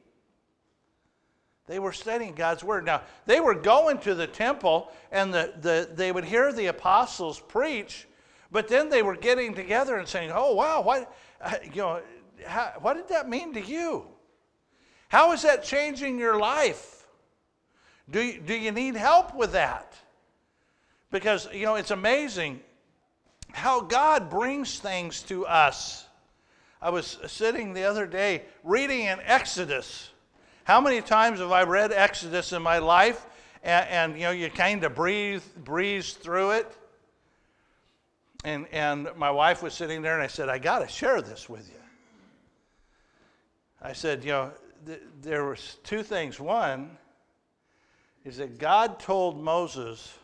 they 1.70 1.78
were 1.78 1.92
studying 1.92 2.34
God's 2.34 2.64
word. 2.64 2.84
Now, 2.84 3.02
they 3.26 3.38
were 3.38 3.54
going 3.54 3.98
to 3.98 4.16
the 4.16 4.26
temple 4.26 4.90
and 5.12 5.32
the, 5.32 5.52
the, 5.60 5.88
they 5.94 6.10
would 6.10 6.24
hear 6.24 6.52
the 6.52 6.66
apostles 6.66 7.38
preach, 7.38 8.08
but 8.50 8.66
then 8.66 8.88
they 8.88 9.04
were 9.04 9.14
getting 9.14 9.54
together 9.54 9.96
and 9.96 10.08
saying, 10.08 10.32
Oh, 10.34 10.52
wow, 10.52 10.82
what, 10.82 11.14
uh, 11.40 11.54
you 11.62 11.82
know, 11.82 12.02
how, 12.44 12.72
what 12.80 12.94
did 12.94 13.08
that 13.10 13.28
mean 13.28 13.54
to 13.54 13.60
you? 13.60 14.04
How 15.10 15.30
is 15.30 15.42
that 15.42 15.62
changing 15.62 16.18
your 16.18 16.40
life? 16.40 17.06
Do 18.10 18.20
you, 18.20 18.40
do 18.40 18.54
you 18.54 18.72
need 18.72 18.96
help 18.96 19.36
with 19.36 19.52
that? 19.52 19.94
Because, 21.10 21.48
you 21.52 21.66
know, 21.66 21.74
it's 21.74 21.90
amazing 21.90 22.60
how 23.52 23.80
God 23.80 24.30
brings 24.30 24.78
things 24.78 25.22
to 25.24 25.46
us. 25.46 26.06
I 26.80 26.90
was 26.90 27.18
sitting 27.26 27.72
the 27.72 27.84
other 27.84 28.06
day 28.06 28.42
reading 28.62 29.00
in 29.00 29.20
Exodus 29.24 30.10
how 30.70 30.80
many 30.80 31.00
times 31.00 31.40
have 31.40 31.50
I 31.50 31.64
read 31.64 31.90
Exodus 31.90 32.52
in 32.52 32.62
my 32.62 32.78
life 32.78 33.26
and, 33.64 33.88
and 33.88 34.14
you 34.14 34.22
know, 34.22 34.30
you 34.30 34.48
kind 34.50 34.84
of 34.84 34.94
breathe, 34.94 35.42
breeze 35.64 36.12
through 36.12 36.52
it? 36.52 36.76
And, 38.44 38.68
and 38.70 39.08
my 39.16 39.32
wife 39.32 39.64
was 39.64 39.74
sitting 39.74 40.00
there 40.00 40.14
and 40.14 40.22
I 40.22 40.28
said, 40.28 40.48
I 40.48 40.58
got 40.58 40.78
to 40.78 40.86
share 40.86 41.20
this 41.22 41.48
with 41.48 41.68
you. 41.68 41.80
I 43.82 43.92
said, 43.92 44.22
you 44.24 44.30
know, 44.30 44.52
th- 44.86 45.02
there 45.22 45.44
was 45.44 45.78
two 45.82 46.04
things. 46.04 46.38
One 46.38 46.96
is 48.24 48.36
that 48.36 48.58
God 48.60 49.00
told 49.00 49.42
Moses, 49.42 50.14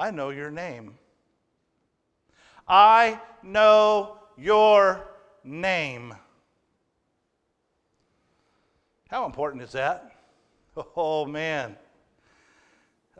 I 0.00 0.10
know 0.10 0.30
your 0.30 0.50
name. 0.50 0.94
I 2.66 3.20
know 3.42 4.16
your 4.38 5.06
name. 5.44 6.14
How 9.08 9.26
important 9.26 9.62
is 9.62 9.72
that? 9.72 10.10
Oh 10.96 11.26
man. 11.26 11.76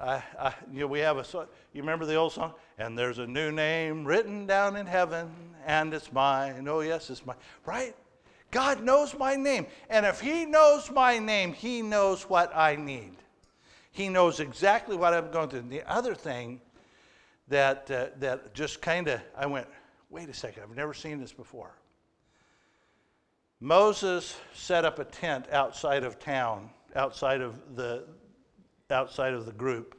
I, 0.00 0.22
I, 0.38 0.54
you 0.72 0.80
know, 0.80 0.86
we 0.86 1.00
have 1.00 1.18
a 1.18 1.46
you 1.74 1.82
remember 1.82 2.06
the 2.06 2.14
old 2.14 2.32
song? 2.32 2.54
And 2.78 2.96
there's 2.96 3.18
a 3.18 3.26
new 3.26 3.52
name 3.52 4.06
written 4.06 4.46
down 4.46 4.76
in 4.76 4.86
heaven, 4.86 5.30
and 5.66 5.92
it's 5.92 6.10
mine. 6.10 6.66
Oh, 6.66 6.80
yes, 6.80 7.10
it's 7.10 7.26
mine. 7.26 7.36
Right? 7.66 7.94
God 8.50 8.82
knows 8.82 9.14
my 9.14 9.36
name. 9.36 9.66
And 9.90 10.06
if 10.06 10.18
He 10.18 10.46
knows 10.46 10.90
my 10.90 11.18
name, 11.18 11.52
He 11.52 11.82
knows 11.82 12.22
what 12.22 12.50
I 12.56 12.76
need. 12.76 13.12
He 13.92 14.08
knows 14.08 14.40
exactly 14.40 14.96
what 14.96 15.12
I'm 15.12 15.30
going 15.30 15.50
through. 15.50 15.60
And 15.60 15.70
the 15.70 15.82
other 15.86 16.14
thing 16.14 16.62
that, 17.50 17.90
uh, 17.90 18.06
that 18.18 18.54
just 18.54 18.80
kind 18.80 19.08
of, 19.08 19.20
I 19.36 19.46
went, 19.46 19.66
wait 20.08 20.28
a 20.28 20.34
second, 20.34 20.62
I've 20.62 20.76
never 20.76 20.94
seen 20.94 21.20
this 21.20 21.32
before. 21.32 21.72
Moses 23.60 24.36
set 24.54 24.84
up 24.84 24.98
a 24.98 25.04
tent 25.04 25.46
outside 25.52 26.02
of 26.02 26.18
town, 26.18 26.70
outside 26.96 27.42
of 27.42 27.76
the, 27.76 28.04
outside 28.90 29.34
of 29.34 29.44
the 29.44 29.52
group. 29.52 29.96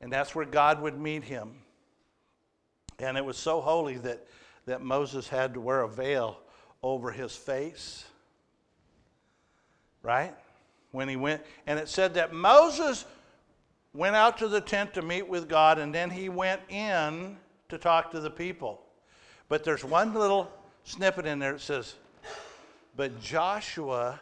And 0.00 0.12
that's 0.12 0.34
where 0.34 0.44
God 0.44 0.80
would 0.82 0.98
meet 0.98 1.24
him. 1.24 1.56
And 2.98 3.16
it 3.16 3.24
was 3.24 3.36
so 3.36 3.60
holy 3.60 3.96
that, 3.98 4.26
that 4.66 4.82
Moses 4.82 5.28
had 5.28 5.54
to 5.54 5.60
wear 5.60 5.80
a 5.80 5.88
veil 5.88 6.38
over 6.82 7.10
his 7.10 7.34
face. 7.34 8.04
Right? 10.02 10.34
When 10.92 11.08
he 11.08 11.16
went, 11.16 11.42
and 11.66 11.78
it 11.78 11.88
said 11.88 12.14
that 12.14 12.32
Moses 12.32 13.06
went 13.94 14.16
out 14.16 14.36
to 14.38 14.48
the 14.48 14.60
tent 14.60 14.92
to 14.94 15.02
meet 15.02 15.26
with 15.26 15.48
God, 15.48 15.78
and 15.78 15.94
then 15.94 16.10
he 16.10 16.28
went 16.28 16.60
in 16.68 17.38
to 17.68 17.78
talk 17.78 18.10
to 18.10 18.20
the 18.20 18.30
people. 18.30 18.82
But 19.48 19.64
there's 19.64 19.84
one 19.84 20.12
little 20.12 20.50
snippet 20.82 21.26
in 21.26 21.38
there 21.38 21.52
that 21.52 21.60
says, 21.60 21.94
but 22.96 23.20
Joshua 23.20 24.20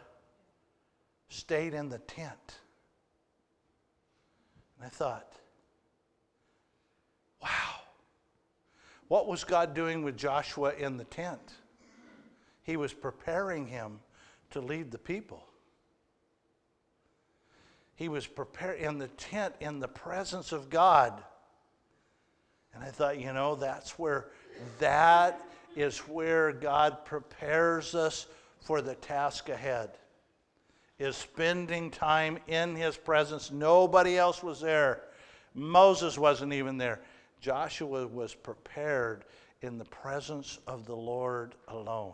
stayed 1.29 1.73
in 1.73 1.89
the 1.89 1.99
tent. 1.99 2.59
And 4.77 4.85
I 4.85 4.89
thought, 4.89 5.33
wow, 7.41 7.81
what 9.07 9.27
was 9.27 9.43
God 9.43 9.73
doing 9.73 10.03
with 10.03 10.17
Joshua 10.17 10.73
in 10.73 10.97
the 10.97 11.03
tent? 11.05 11.53
He 12.63 12.77
was 12.77 12.93
preparing 12.93 13.67
him 13.67 13.99
to 14.51 14.61
lead 14.61 14.91
the 14.91 14.97
people. 14.97 15.43
He 17.95 18.09
was 18.09 18.27
prepared 18.27 18.79
in 18.79 18.97
the 18.97 19.07
tent 19.09 19.55
in 19.59 19.79
the 19.79 19.87
presence 19.87 20.51
of 20.51 20.69
God. 20.69 21.23
And 22.73 22.83
I 22.83 22.87
thought, 22.87 23.19
you 23.19 23.33
know, 23.33 23.55
that's 23.55 23.99
where 23.99 24.27
that 24.79 25.39
is 25.75 25.99
where 25.99 26.51
God 26.51 27.05
prepares 27.05 27.95
us 27.95 28.27
for 28.61 28.81
the 28.81 28.95
task 28.95 29.49
ahead 29.49 29.91
is 30.99 31.17
spending 31.17 31.91
time 31.91 32.37
in 32.47 32.75
his 32.75 32.95
presence. 32.95 33.51
Nobody 33.51 34.17
else 34.17 34.43
was 34.43 34.61
there. 34.61 35.03
Moses 35.53 36.17
wasn't 36.17 36.53
even 36.53 36.77
there. 36.77 37.01
Joshua 37.41 38.07
was 38.07 38.33
prepared 38.33 39.25
in 39.61 39.77
the 39.77 39.85
presence 39.85 40.59
of 40.65 40.85
the 40.85 40.95
Lord 40.95 41.55
alone. 41.67 42.13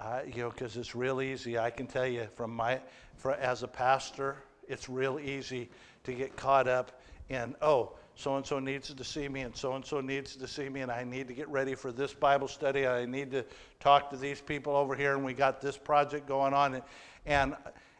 I, 0.00 0.22
you 0.24 0.42
know, 0.42 0.50
because 0.50 0.76
it's 0.76 0.94
real 0.94 1.20
easy. 1.20 1.58
I 1.58 1.70
can 1.70 1.86
tell 1.86 2.06
you 2.06 2.26
from 2.34 2.54
my, 2.54 2.80
for, 3.16 3.32
as 3.32 3.62
a 3.62 3.68
pastor, 3.68 4.36
it's 4.68 4.88
real 4.88 5.20
easy 5.20 5.70
to 6.04 6.12
get 6.12 6.36
caught 6.36 6.68
up 6.68 7.00
in, 7.28 7.54
oh, 7.62 7.92
so 8.14 8.36
and 8.36 8.44
so 8.44 8.58
needs 8.58 8.92
to 8.92 9.04
see 9.04 9.28
me, 9.28 9.40
and 9.40 9.56
so 9.56 9.72
and 9.72 9.84
so 9.84 10.00
needs 10.00 10.36
to 10.36 10.46
see 10.46 10.68
me, 10.68 10.82
and 10.82 10.90
I 10.90 11.02
need 11.02 11.28
to 11.28 11.34
get 11.34 11.48
ready 11.48 11.74
for 11.74 11.92
this 11.92 12.12
Bible 12.12 12.48
study. 12.48 12.86
I 12.86 13.06
need 13.06 13.30
to 13.30 13.44
talk 13.80 14.10
to 14.10 14.16
these 14.16 14.40
people 14.40 14.76
over 14.76 14.94
here, 14.94 15.14
and 15.14 15.24
we 15.24 15.32
got 15.32 15.60
this 15.60 15.78
project 15.78 16.26
going 16.26 16.52
on. 16.52 16.74
And, 16.74 16.84
and, 17.24 17.56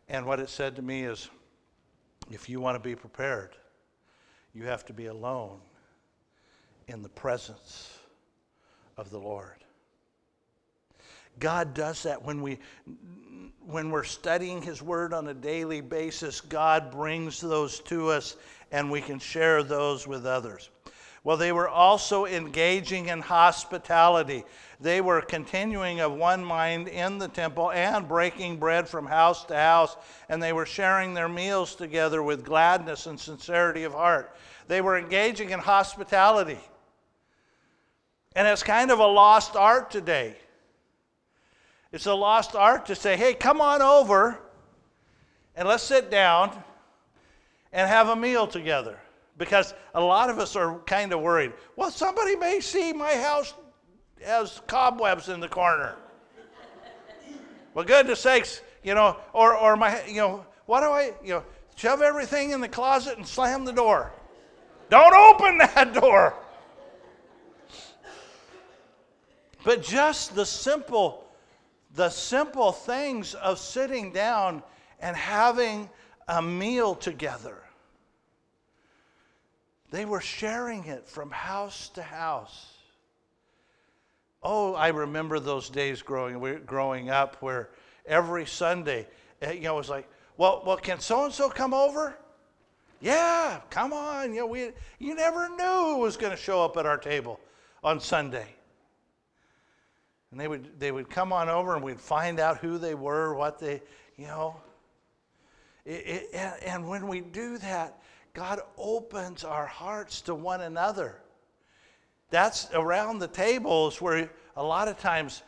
and 0.08 0.26
what 0.26 0.38
it 0.38 0.50
said 0.50 0.76
to 0.76 0.82
me 0.82 1.04
is 1.04 1.30
if 2.30 2.48
you 2.48 2.60
want 2.60 2.76
to 2.76 2.88
be 2.88 2.94
prepared, 2.94 3.56
you 4.52 4.64
have 4.64 4.84
to 4.86 4.92
be 4.92 5.06
alone 5.06 5.60
in 6.88 7.02
the 7.02 7.08
presence 7.08 7.98
of 8.96 9.10
the 9.10 9.18
Lord. 9.18 9.61
God 11.38 11.74
does 11.74 12.02
that 12.04 12.22
when 12.24 12.42
we 12.42 12.58
when 13.66 13.90
we're 13.90 14.04
studying 14.04 14.60
his 14.60 14.82
word 14.82 15.14
on 15.14 15.28
a 15.28 15.34
daily 15.34 15.80
basis, 15.80 16.40
God 16.40 16.90
brings 16.90 17.40
those 17.40 17.78
to 17.80 18.10
us 18.10 18.36
and 18.72 18.90
we 18.90 19.00
can 19.00 19.18
share 19.18 19.62
those 19.62 20.06
with 20.06 20.26
others. 20.26 20.70
Well, 21.24 21.36
they 21.36 21.52
were 21.52 21.68
also 21.68 22.26
engaging 22.26 23.08
in 23.08 23.20
hospitality. 23.20 24.42
They 24.80 25.00
were 25.00 25.20
continuing 25.20 26.00
of 26.00 26.12
one 26.12 26.44
mind 26.44 26.88
in 26.88 27.18
the 27.18 27.28
temple 27.28 27.70
and 27.70 28.08
breaking 28.08 28.56
bread 28.56 28.88
from 28.88 29.06
house 29.06 29.44
to 29.44 29.54
house, 29.54 29.96
and 30.28 30.42
they 30.42 30.52
were 30.52 30.66
sharing 30.66 31.14
their 31.14 31.28
meals 31.28 31.76
together 31.76 32.24
with 32.24 32.44
gladness 32.44 33.06
and 33.06 33.20
sincerity 33.20 33.84
of 33.84 33.92
heart. 33.92 34.34
They 34.66 34.80
were 34.80 34.98
engaging 34.98 35.50
in 35.50 35.60
hospitality. 35.60 36.58
And 38.34 38.48
it's 38.48 38.64
kind 38.64 38.90
of 38.90 38.98
a 38.98 39.06
lost 39.06 39.54
art 39.54 39.92
today. 39.92 40.34
It's 41.92 42.06
a 42.06 42.14
lost 42.14 42.56
art 42.56 42.86
to 42.86 42.94
say, 42.94 43.16
hey, 43.16 43.34
come 43.34 43.60
on 43.60 43.82
over 43.82 44.40
and 45.54 45.68
let's 45.68 45.82
sit 45.82 46.10
down 46.10 46.50
and 47.72 47.88
have 47.88 48.08
a 48.08 48.16
meal 48.16 48.46
together. 48.46 48.98
Because 49.36 49.74
a 49.94 50.00
lot 50.00 50.30
of 50.30 50.38
us 50.38 50.56
are 50.56 50.78
kind 50.80 51.12
of 51.12 51.20
worried. 51.20 51.52
Well, 51.76 51.90
somebody 51.90 52.36
may 52.36 52.60
see 52.60 52.92
my 52.92 53.14
house 53.14 53.54
has 54.24 54.60
cobwebs 54.66 55.28
in 55.28 55.40
the 55.40 55.48
corner. 55.48 55.96
well, 57.74 57.84
goodness 57.84 58.20
sakes, 58.20 58.60
you 58.82 58.94
know, 58.94 59.16
or, 59.32 59.56
or 59.56 59.76
my, 59.76 60.02
you 60.06 60.16
know, 60.16 60.46
what 60.66 60.80
do 60.80 60.86
I, 60.86 61.12
you 61.22 61.34
know, 61.34 61.44
shove 61.76 62.02
everything 62.02 62.50
in 62.50 62.60
the 62.60 62.68
closet 62.68 63.16
and 63.16 63.26
slam 63.26 63.64
the 63.64 63.72
door. 63.72 64.12
Don't 64.90 65.14
open 65.14 65.58
that 65.74 65.92
door. 65.94 66.34
But 69.64 69.82
just 69.82 70.34
the 70.34 70.44
simple, 70.44 71.24
the 71.94 72.08
simple 72.08 72.72
things 72.72 73.34
of 73.34 73.58
sitting 73.58 74.12
down 74.12 74.62
and 75.00 75.16
having 75.16 75.90
a 76.28 76.40
meal 76.40 76.94
together. 76.94 77.58
They 79.90 80.04
were 80.06 80.20
sharing 80.20 80.86
it 80.86 81.06
from 81.06 81.30
house 81.30 81.90
to 81.90 82.02
house. 82.02 82.68
Oh, 84.42 84.74
I 84.74 84.88
remember 84.88 85.38
those 85.38 85.68
days 85.68 86.02
growing, 86.02 86.64
growing 86.64 87.10
up 87.10 87.36
where 87.40 87.70
every 88.06 88.46
Sunday, 88.46 89.06
eh, 89.42 89.52
you 89.52 89.62
know, 89.62 89.74
it 89.74 89.78
was 89.78 89.90
like, 89.90 90.08
well, 90.36 90.62
well, 90.64 90.78
can 90.78 90.98
so 90.98 91.26
and 91.26 91.32
so 91.32 91.50
come 91.50 91.74
over? 91.74 92.16
Yeah, 93.00 93.60
come 93.68 93.92
on. 93.92 94.32
You 94.32 94.40
know, 94.40 94.46
we, 94.46 94.70
you 94.98 95.14
never 95.14 95.48
knew 95.48 95.94
who 95.94 95.98
was 95.98 96.16
going 96.16 96.30
to 96.30 96.36
show 96.36 96.64
up 96.64 96.76
at 96.76 96.86
our 96.86 96.96
table 96.96 97.38
on 97.84 98.00
Sunday. 98.00 98.46
And 100.32 100.40
they 100.40 100.48
would, 100.48 100.80
they 100.80 100.90
would 100.90 101.10
come 101.10 101.30
on 101.32 101.50
over 101.50 101.76
and 101.76 101.84
we'd 101.84 102.00
find 102.00 102.40
out 102.40 102.58
who 102.58 102.78
they 102.78 102.94
were, 102.94 103.34
what 103.34 103.58
they, 103.58 103.82
you 104.16 104.26
know. 104.26 104.56
It, 105.84 106.28
it, 106.32 106.62
and, 106.64 106.88
when 106.88 107.06
we 107.06 107.20
do 107.20 107.58
that, 107.58 108.00
God 108.32 108.60
opens 108.78 109.44
our 109.44 109.66
hearts 109.66 110.22
to 110.22 110.34
one 110.34 110.62
another. 110.62 111.20
That's 112.30 112.68
around 112.72 113.18
the 113.18 113.28
tables 113.28 114.00
where 114.00 114.30
a 114.56 114.62
lot 114.62 114.88
of 114.88 114.98
times 114.98 115.42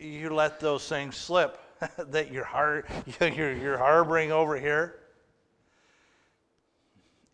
you 0.00 0.30
let 0.30 0.60
those 0.60 0.88
things 0.88 1.16
slip 1.16 1.60
that 1.98 2.30
you're, 2.30 2.44
har- 2.44 2.84
you're, 3.20 3.52
you're 3.52 3.78
harboring 3.78 4.30
over 4.30 4.56
here. 4.56 5.00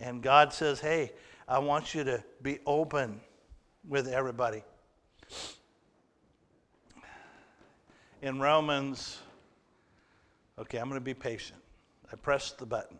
And 0.00 0.22
God 0.22 0.54
says, 0.54 0.80
hey, 0.80 1.12
I 1.46 1.58
want 1.58 1.94
you 1.94 2.04
to 2.04 2.24
be 2.40 2.60
open 2.64 3.20
with 3.86 4.08
everybody. 4.08 4.62
In 8.22 8.40
Romans, 8.40 9.18
okay, 10.58 10.78
I'm 10.78 10.88
going 10.88 11.00
to 11.00 11.04
be 11.04 11.14
patient. 11.14 11.60
I 12.12 12.16
pressed 12.16 12.58
the 12.58 12.66
button. 12.66 12.98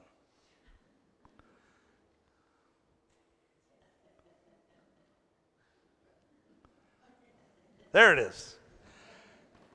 There 7.93 8.13
it 8.13 8.19
is. 8.19 8.57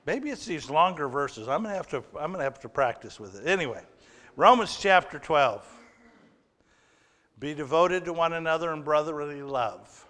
Maybe 0.06 0.30
it's 0.30 0.44
these 0.44 0.68
longer 0.68 1.08
verses. 1.08 1.48
I'm 1.48 1.62
gonna 1.62 1.74
have 1.74 1.88
to 1.88 2.02
I'm 2.18 2.30
gonna 2.30 2.44
have 2.44 2.60
to 2.60 2.68
practice 2.68 3.18
with 3.18 3.40
it. 3.40 3.48
Anyway, 3.48 3.82
Romans 4.36 4.76
chapter 4.80 5.18
12. 5.18 5.66
Be 7.40 7.54
devoted 7.54 8.04
to 8.04 8.12
one 8.12 8.34
another 8.34 8.72
in 8.72 8.82
brotherly 8.82 9.42
love. 9.42 10.06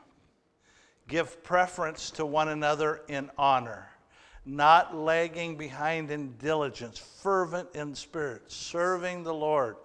Give 1.09 1.43
preference 1.43 2.11
to 2.13 2.27
one 2.27 2.49
another 2.49 3.03
in 3.09 3.31
honor, 3.39 3.89
not 4.47 4.97
lagging 4.97 5.57
behind 5.57 6.11
in 6.11 6.37
diligence, 6.37 6.99
fervent 6.99 7.69
in 7.75 7.95
spirit, 7.95 8.43
serving 8.51 9.23
the 9.23 9.35
Lord, 9.35 9.77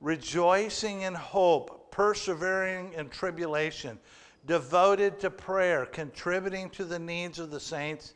rejoicing 0.00 1.02
in 1.02 1.14
hope, 1.14 1.90
persevering 1.90 2.92
in 2.92 3.08
tribulation 3.08 3.98
devoted 4.46 5.18
to 5.20 5.30
prayer, 5.30 5.86
contributing 5.86 6.70
to 6.70 6.84
the 6.84 6.98
needs 6.98 7.38
of 7.38 7.50
the 7.50 7.60
saints, 7.60 8.14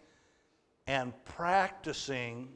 and 0.87 1.12
practicing 1.25 2.49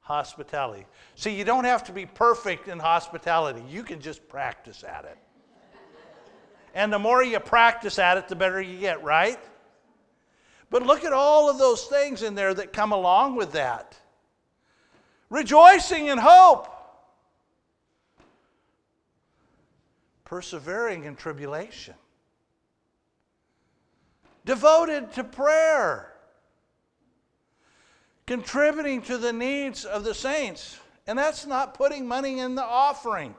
hospitality. 0.00 0.86
See, 1.14 1.34
you 1.34 1.44
don't 1.44 1.64
have 1.64 1.84
to 1.84 1.92
be 1.92 2.06
perfect 2.06 2.68
in 2.68 2.78
hospitality, 2.78 3.62
you 3.68 3.82
can 3.82 4.00
just 4.00 4.26
practice 4.28 4.84
at 4.84 5.04
it. 5.04 5.18
and 6.74 6.92
the 6.92 6.98
more 6.98 7.22
you 7.22 7.38
practice 7.40 7.98
at 7.98 8.16
it, 8.16 8.28
the 8.28 8.36
better 8.36 8.60
you 8.60 8.78
get, 8.78 9.02
right? 9.02 9.38
But 10.70 10.84
look 10.84 11.04
at 11.04 11.12
all 11.12 11.48
of 11.48 11.58
those 11.58 11.84
things 11.84 12.22
in 12.22 12.34
there 12.34 12.54
that 12.54 12.72
come 12.72 12.92
along 12.92 13.36
with 13.36 13.52
that. 13.52 13.96
Rejoicing 15.30 16.06
in 16.06 16.18
hope. 16.18 16.68
Persevering 20.24 21.04
in 21.04 21.14
tribulation 21.14 21.94
devoted 24.46 25.12
to 25.12 25.24
prayer, 25.24 26.12
contributing 28.26 29.02
to 29.02 29.18
the 29.18 29.32
needs 29.32 29.84
of 29.84 30.04
the 30.04 30.14
saints. 30.14 30.78
And 31.06 31.18
that's 31.18 31.46
not 31.46 31.74
putting 31.74 32.08
money 32.08 32.38
in 32.38 32.54
the 32.54 32.64
offering. 32.64 33.34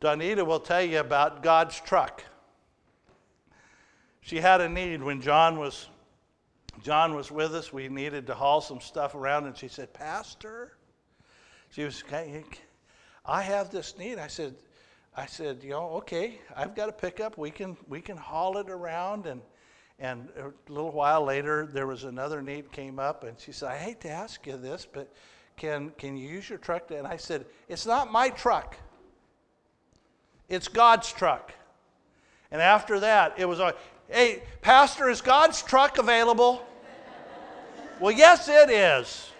Donita 0.00 0.44
will 0.44 0.60
tell 0.60 0.82
you 0.82 1.00
about 1.00 1.42
God's 1.42 1.80
truck. 1.80 2.22
She 4.28 4.40
had 4.40 4.60
a 4.60 4.68
need 4.68 5.02
when 5.02 5.22
John 5.22 5.58
was 5.58 5.88
John 6.82 7.14
was 7.14 7.30
with 7.30 7.54
us. 7.54 7.72
We 7.72 7.88
needed 7.88 8.26
to 8.26 8.34
haul 8.34 8.60
some 8.60 8.78
stuff 8.78 9.14
around, 9.14 9.46
and 9.46 9.56
she 9.56 9.68
said, 9.68 9.94
"Pastor," 9.94 10.76
she 11.70 11.82
was, 11.82 12.04
"I 13.24 13.40
have 13.40 13.70
this 13.70 13.96
need." 13.96 14.18
I 14.18 14.26
said, 14.26 14.54
I 15.16 15.24
said, 15.24 15.62
you 15.62 15.70
know, 15.70 15.88
okay, 15.92 16.42
I've 16.54 16.74
got 16.74 16.90
a 16.90 16.92
pickup. 16.92 17.38
We 17.38 17.50
can 17.50 17.74
we 17.88 18.02
can 18.02 18.18
haul 18.18 18.58
it 18.58 18.68
around. 18.68 19.24
And 19.24 19.40
and 19.98 20.28
a 20.36 20.52
little 20.70 20.92
while 20.92 21.24
later, 21.24 21.66
there 21.66 21.86
was 21.86 22.04
another 22.04 22.42
need 22.42 22.70
came 22.70 22.98
up, 22.98 23.24
and 23.24 23.40
she 23.40 23.52
said, 23.52 23.70
I 23.70 23.78
hate 23.78 24.02
to 24.02 24.10
ask 24.10 24.46
you 24.46 24.58
this, 24.58 24.84
but 24.84 25.10
can 25.56 25.88
can 25.96 26.18
you 26.18 26.28
use 26.28 26.50
your 26.50 26.58
truck? 26.58 26.90
And 26.90 27.06
I 27.06 27.16
said, 27.16 27.46
it's 27.66 27.86
not 27.86 28.12
my 28.12 28.28
truck. 28.28 28.76
It's 30.50 30.68
God's 30.68 31.10
truck. 31.10 31.54
And 32.50 32.60
after 32.60 33.00
that, 33.00 33.34
it 33.38 33.46
was, 33.46 33.58
hey, 34.08 34.42
Pastor, 34.62 35.08
is 35.08 35.20
God's 35.20 35.62
truck 35.62 35.98
available? 35.98 36.66
well, 38.00 38.12
yes, 38.12 38.48
it 38.48 38.70
is. 38.70 39.30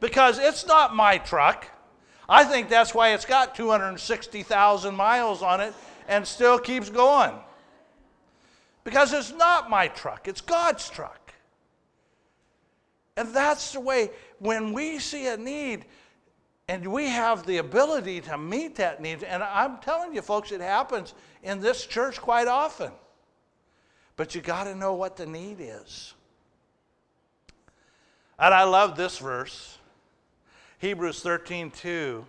Because 0.00 0.38
it's 0.38 0.66
not 0.66 0.94
my 0.94 1.18
truck. 1.18 1.66
I 2.28 2.44
think 2.44 2.68
that's 2.68 2.94
why 2.94 3.12
it's 3.12 3.24
got 3.24 3.54
260,000 3.54 4.94
miles 4.94 5.42
on 5.42 5.60
it 5.60 5.74
and 6.08 6.26
still 6.26 6.58
keeps 6.58 6.90
going. 6.90 7.34
Because 8.82 9.12
it's 9.12 9.32
not 9.32 9.70
my 9.70 9.88
truck, 9.88 10.28
it's 10.28 10.40
God's 10.40 10.88
truck. 10.88 11.32
And 13.16 13.32
that's 13.32 13.72
the 13.72 13.80
way, 13.80 14.10
when 14.38 14.72
we 14.72 14.98
see 14.98 15.28
a 15.28 15.36
need 15.36 15.86
and 16.68 16.86
we 16.86 17.06
have 17.06 17.46
the 17.46 17.58
ability 17.58 18.20
to 18.22 18.36
meet 18.36 18.76
that 18.76 19.00
need, 19.00 19.22
and 19.22 19.42
I'm 19.42 19.78
telling 19.78 20.14
you, 20.14 20.22
folks, 20.22 20.50
it 20.50 20.60
happens 20.60 21.14
in 21.42 21.60
this 21.60 21.86
church 21.86 22.20
quite 22.20 22.48
often. 22.48 22.90
But 24.16 24.34
you 24.34 24.40
got 24.40 24.64
to 24.64 24.74
know 24.74 24.94
what 24.94 25.16
the 25.16 25.26
need 25.26 25.56
is. 25.60 26.14
And 28.38 28.54
I 28.54 28.64
love 28.64 28.96
this 28.96 29.18
verse. 29.18 29.78
Hebrews 30.78 31.20
13, 31.20 31.70
2. 31.70 32.24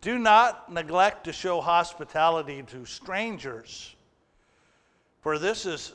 Do 0.00 0.18
not 0.18 0.70
neglect 0.70 1.24
to 1.24 1.32
show 1.32 1.60
hospitality 1.60 2.62
to 2.64 2.84
strangers, 2.84 3.96
for 5.22 5.38
this 5.38 5.64
is 5.64 5.94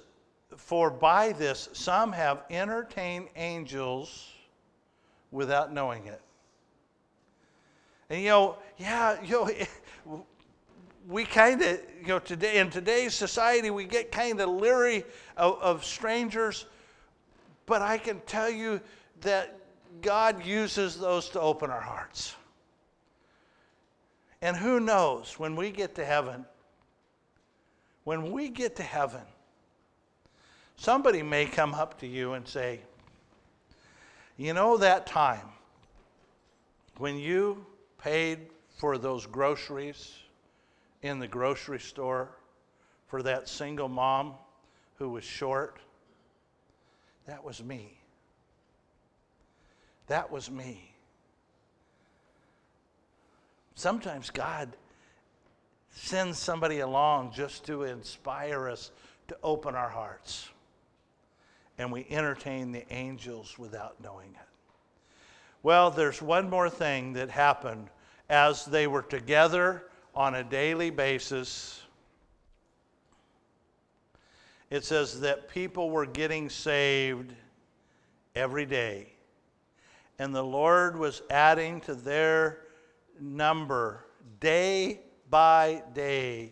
for 0.57 0.89
by 0.89 1.31
this 1.31 1.69
some 1.73 2.11
have 2.11 2.41
entertained 2.49 3.27
angels 3.35 4.31
without 5.29 5.71
knowing 5.71 6.07
it. 6.07 6.21
And 8.09 8.21
you 8.21 8.29
know, 8.29 8.57
yeah, 8.77 9.21
you 9.21 9.45
know, 10.07 10.25
we 11.09 11.25
kind 11.25 11.59
of, 11.63 11.79
you 12.01 12.07
know, 12.07 12.19
today 12.19 12.59
in 12.59 12.69
today's 12.69 13.15
society 13.15 13.71
we 13.71 13.83
get 13.83 14.11
kind 14.11 14.39
of 14.39 14.47
leery 14.47 15.03
of, 15.35 15.59
of 15.59 15.83
strangers, 15.83 16.67
but 17.65 17.81
I 17.81 17.97
can 17.97 18.21
tell 18.27 18.49
you 18.49 18.79
that 19.21 19.57
God 20.03 20.45
uses 20.45 20.99
those 20.99 21.27
to 21.29 21.41
open 21.41 21.71
our 21.71 21.81
hearts. 21.81 22.35
And 24.43 24.55
who 24.55 24.79
knows, 24.79 25.39
when 25.39 25.55
we 25.55 25.71
get 25.71 25.95
to 25.95 26.05
heaven, 26.05 26.45
when 28.03 28.31
we 28.31 28.49
get 28.49 28.75
to 28.75 28.83
heaven, 28.83 29.23
somebody 30.77 31.23
may 31.23 31.47
come 31.47 31.73
up 31.73 31.99
to 32.01 32.07
you 32.07 32.33
and 32.33 32.47
say, 32.47 32.81
You 34.37 34.53
know 34.53 34.77
that 34.77 35.07
time 35.07 35.49
when 36.97 37.17
you 37.17 37.65
paid 37.97 38.51
for 38.77 38.99
those 38.99 39.25
groceries 39.25 40.13
in 41.01 41.19
the 41.19 41.27
grocery 41.27 41.79
store 41.79 42.29
for 43.07 43.23
that 43.23 43.47
single 43.47 43.87
mom 43.87 44.33
who 44.97 45.09
was 45.09 45.23
short? 45.23 45.79
That 47.25 47.43
was 47.43 47.63
me. 47.63 47.97
That 50.07 50.31
was 50.31 50.49
me. 50.49 50.93
Sometimes 53.75 54.29
God 54.29 54.75
sends 55.91 56.37
somebody 56.37 56.79
along 56.79 57.31
just 57.33 57.65
to 57.65 57.83
inspire 57.83 58.67
us 58.67 58.91
to 59.27 59.37
open 59.43 59.75
our 59.75 59.89
hearts. 59.89 60.49
And 61.77 61.91
we 61.91 62.05
entertain 62.09 62.71
the 62.71 62.91
angels 62.91 63.57
without 63.57 63.95
knowing 64.03 64.31
it. 64.31 64.47
Well, 65.63 65.91
there's 65.91 66.21
one 66.21 66.49
more 66.49 66.69
thing 66.69 67.13
that 67.13 67.29
happened 67.29 67.89
as 68.29 68.65
they 68.65 68.87
were 68.87 69.01
together 69.01 69.83
on 70.19 70.35
a 70.35 70.43
daily 70.43 70.89
basis. 70.89 71.81
It 74.69 74.83
says 74.83 75.21
that 75.21 75.47
people 75.47 75.89
were 75.91 76.05
getting 76.05 76.49
saved 76.49 77.33
every 78.35 78.65
day. 78.65 79.13
And 80.19 80.35
the 80.35 80.43
Lord 80.43 80.99
was 80.99 81.21
adding 81.29 81.79
to 81.81 81.95
their 81.95 82.59
number 83.21 84.05
day 84.41 84.99
by 85.29 85.83
day 85.93 86.51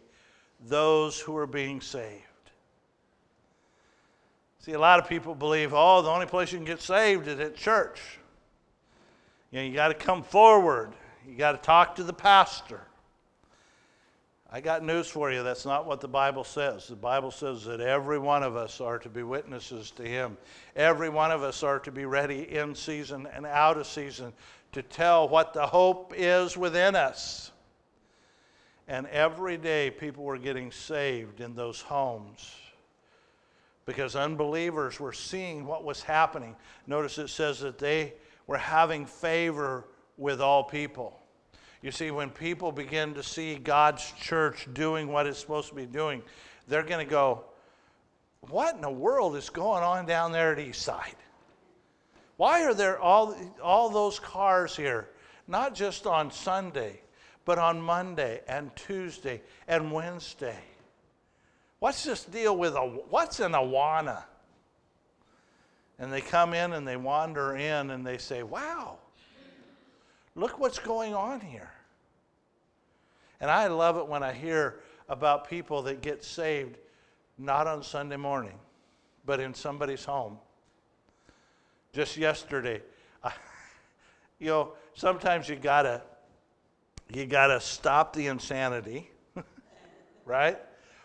those 0.66 1.20
who 1.20 1.36
are 1.36 1.46
being 1.46 1.82
saved. 1.82 2.24
See, 4.60 4.72
a 4.72 4.80
lot 4.80 4.98
of 4.98 5.10
people 5.10 5.36
believe, 5.36 5.74
oh, 5.74 6.02
the 6.02 6.10
only 6.10 6.26
place 6.26 6.54
you 6.54 6.58
can 6.58 6.66
get 6.66 6.82
saved 6.82 7.28
is 7.28 7.38
at 7.42 7.54
church. 7.58 8.00
You 9.52 9.60
know, 9.60 9.66
you 9.66 9.74
got 9.74 9.90
to 9.90 9.94
come 9.94 10.24
forward. 10.24 10.94
You 11.28 11.36
got 11.36 11.52
to 11.52 11.58
talk 11.58 11.98
to 11.98 12.04
the 12.06 12.14
pastor. 12.14 12.87
I 14.50 14.62
got 14.62 14.82
news 14.84 15.08
for 15.08 15.32
you. 15.32 15.44
That's 15.44 15.66
not 15.66 15.86
what 15.86 16.00
the 16.00 16.08
Bible 16.08 16.46
says. 16.46 16.88
The 16.88 16.96
Bible 16.96 17.32
says 17.32 17.66
that 17.66 17.82
every 17.82 18.18
one 18.18 18.44
of 18.44 18.56
us 18.56 18.80
are 18.80 18.98
to 19.00 19.10
be 19.10 19.22
witnesses 19.22 19.92
to 19.92 20.04
Him. 20.04 20.38
Every 20.76 21.10
one 21.10 21.32
of 21.32 21.44
us 21.44 21.64
are 21.64 21.80
to 21.80 21.92
be 21.92 22.06
ready 22.06 22.56
in 22.56 22.74
season 22.74 23.28
and 23.34 23.46
out 23.46 23.78
of 23.78 23.86
season 23.88 24.32
to 24.72 24.82
tell 24.82 25.28
what 25.28 25.54
the 25.54 25.68
hope 25.68 26.14
is 26.16 26.56
within 26.56 26.96
us. 26.96 27.52
And 28.88 29.06
every 29.08 29.58
day, 29.58 29.92
people 29.92 30.24
were 30.24 30.38
getting 30.38 30.72
saved 30.72 31.42
in 31.42 31.54
those 31.54 31.82
homes 31.82 32.56
because 33.86 34.16
unbelievers 34.16 34.98
were 34.98 35.12
seeing 35.12 35.66
what 35.66 35.84
was 35.84 36.02
happening. 36.02 36.56
Notice 36.88 37.18
it 37.18 37.30
says 37.30 37.60
that 37.60 37.80
they 37.80 38.14
were 38.46 38.58
having 38.58 39.06
favor 39.06 39.86
with 40.18 40.40
all 40.40 40.64
people. 40.64 41.20
You 41.82 41.92
see, 41.92 42.12
when 42.12 42.30
people 42.30 42.72
begin 42.72 43.14
to 43.14 43.24
see 43.24 43.56
God's 43.56 44.12
church 44.20 44.68
doing 44.74 45.10
what 45.10 45.28
it's 45.28 45.40
supposed 45.40 45.70
to 45.70 45.76
be 45.76 45.86
doing, 45.86 46.24
they're 46.68 46.84
going 46.84 47.06
to 47.06 47.10
go, 47.10 47.46
What 48.50 48.76
in 48.76 48.82
the 48.82 48.90
world 48.90 49.36
is 49.36 49.50
going 49.50 49.84
on 49.84 50.06
down 50.06 50.32
there 50.32 50.54
at 50.54 50.58
Eastside? 50.58 51.16
Why 52.38 52.64
are 52.64 52.74
there 52.74 53.00
all, 53.00 53.36
all 53.62 53.90
those 53.90 54.20
cars 54.20 54.76
here? 54.76 55.10
Not 55.48 55.74
just 55.74 56.06
on 56.06 56.32
Sunday, 56.32 57.02
but 57.46 57.58
on 57.58 57.82
Monday 57.82 58.42
and 58.48 58.76
Tuesday 58.76 59.42
and 59.68 59.92
Wednesday. 59.92 60.60
What's 61.80 62.04
this 62.04 62.24
deal 62.24 62.58
with 62.58 62.74
a 62.76 62.82
what's 62.82 63.40
an 63.40 63.54
Awana? 63.54 64.24
And 66.00 66.12
they 66.12 66.22
come 66.22 66.54
in 66.54 66.74
and 66.74 66.88
they 66.88 66.98
wander 66.98 67.56
in 67.56 67.92
and 67.92 68.06
they 68.06 68.18
say, 68.18 68.44
Wow, 68.44 68.98
look 70.38 70.60
what's 70.60 70.80
going 70.80 71.14
on 71.14 71.42
here. 71.42 71.72
And 73.42 73.52
I 73.52 73.68
love 73.68 73.98
it 73.98 74.08
when 74.08 74.24
I 74.24 74.32
hear 74.32 74.80
about 75.10 75.50
people 75.50 75.82
that 75.84 76.02
get 76.02 76.24
saved 76.24 76.78
not 77.38 77.68
on 77.68 77.84
Sunday 77.84 78.16
morning, 78.16 78.58
but 79.26 79.40
in 79.40 79.54
somebody's 79.54 80.06
home. 80.06 80.38
Just 81.92 82.18
yesterday, 82.18 82.82
I, 83.24 83.34
you 84.40 84.48
know, 84.48 84.74
sometimes 84.94 85.50
you 85.50 85.56
gotta 85.56 86.02
you 87.14 87.26
gotta 87.26 87.60
stop 87.60 88.14
the 88.14 88.28
insanity, 88.28 89.10
right? 90.26 90.58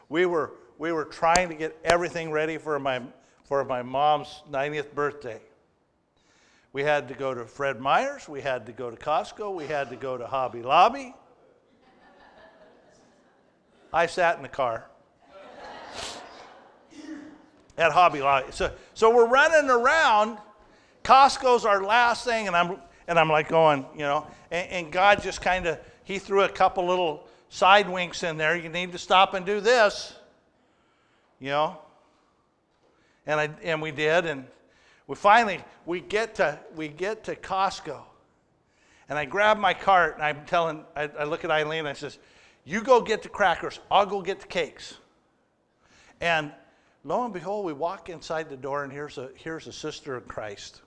We 0.08 0.26
were 0.26 0.52
we 0.78 0.92
were 0.92 1.04
trying 1.04 1.48
to 1.48 1.54
get 1.54 1.78
everything 1.84 2.30
ready 2.30 2.58
for 2.58 2.78
my 2.78 3.02
for 3.44 3.64
my 3.64 3.82
mom's 3.82 4.42
90th 4.50 4.94
birthday. 4.94 5.40
We 6.72 6.82
had 6.82 7.08
to 7.08 7.14
go 7.14 7.34
to 7.34 7.44
Fred 7.44 7.80
Meyer's, 7.80 8.28
we 8.28 8.40
had 8.40 8.64
to 8.66 8.72
go 8.72 8.90
to 8.90 8.96
Costco, 8.96 9.54
we 9.54 9.66
had 9.66 9.90
to 9.90 9.96
go 9.96 10.16
to 10.16 10.26
Hobby 10.26 10.62
Lobby. 10.62 11.14
I 13.92 14.06
sat 14.06 14.36
in 14.36 14.42
the 14.42 14.48
car 14.48 14.88
at 17.76 17.92
Hobby 17.92 18.20
Lobby. 18.20 18.52
So, 18.52 18.72
so 18.94 19.14
we're 19.14 19.26
running 19.26 19.68
around. 19.68 20.38
Costco's 21.04 21.66
our 21.66 21.84
last 21.84 22.24
thing, 22.24 22.46
and 22.46 22.56
I'm 22.56 22.78
and 23.08 23.18
I'm 23.18 23.28
like 23.28 23.48
going, 23.48 23.84
you 23.92 24.00
know, 24.00 24.26
and, 24.50 24.68
and 24.70 24.92
God 24.92 25.22
just 25.22 25.42
kind 25.42 25.66
of 25.66 25.78
he 26.04 26.18
threw 26.18 26.42
a 26.42 26.48
couple 26.48 26.86
little 26.86 27.26
side 27.50 27.88
winks 27.88 28.22
in 28.22 28.38
there. 28.38 28.56
You 28.56 28.70
need 28.70 28.92
to 28.92 28.98
stop 28.98 29.34
and 29.34 29.44
do 29.44 29.60
this, 29.60 30.14
you 31.38 31.50
know. 31.50 31.76
And 33.26 33.38
I 33.38 33.50
and 33.62 33.82
we 33.82 33.90
did, 33.90 34.24
and 34.24 34.46
we 35.12 35.16
finally 35.16 35.60
we 35.84 36.00
get 36.00 36.36
to 36.36 36.58
we 36.74 36.88
get 36.88 37.24
to 37.24 37.36
Costco, 37.36 38.00
and 39.10 39.18
I 39.18 39.26
grab 39.26 39.58
my 39.58 39.74
cart 39.74 40.14
and 40.14 40.22
I'm 40.22 40.46
telling 40.46 40.86
I, 40.96 41.02
I 41.02 41.24
look 41.24 41.44
at 41.44 41.50
Eileen 41.50 41.80
and 41.80 41.88
I 41.88 41.92
says, 41.92 42.16
"You 42.64 42.80
go 42.80 43.02
get 43.02 43.22
the 43.22 43.28
crackers. 43.28 43.78
I'll 43.90 44.06
go 44.06 44.22
get 44.22 44.40
the 44.40 44.46
cakes." 44.46 44.94
And 46.22 46.50
lo 47.04 47.24
and 47.24 47.34
behold, 47.34 47.66
we 47.66 47.74
walk 47.74 48.08
inside 48.08 48.48
the 48.48 48.56
door 48.56 48.84
and 48.84 48.90
here's 48.90 49.18
a 49.18 49.28
here's 49.34 49.66
a 49.66 49.72
sister 49.72 50.16
of 50.16 50.26
Christ, 50.26 50.80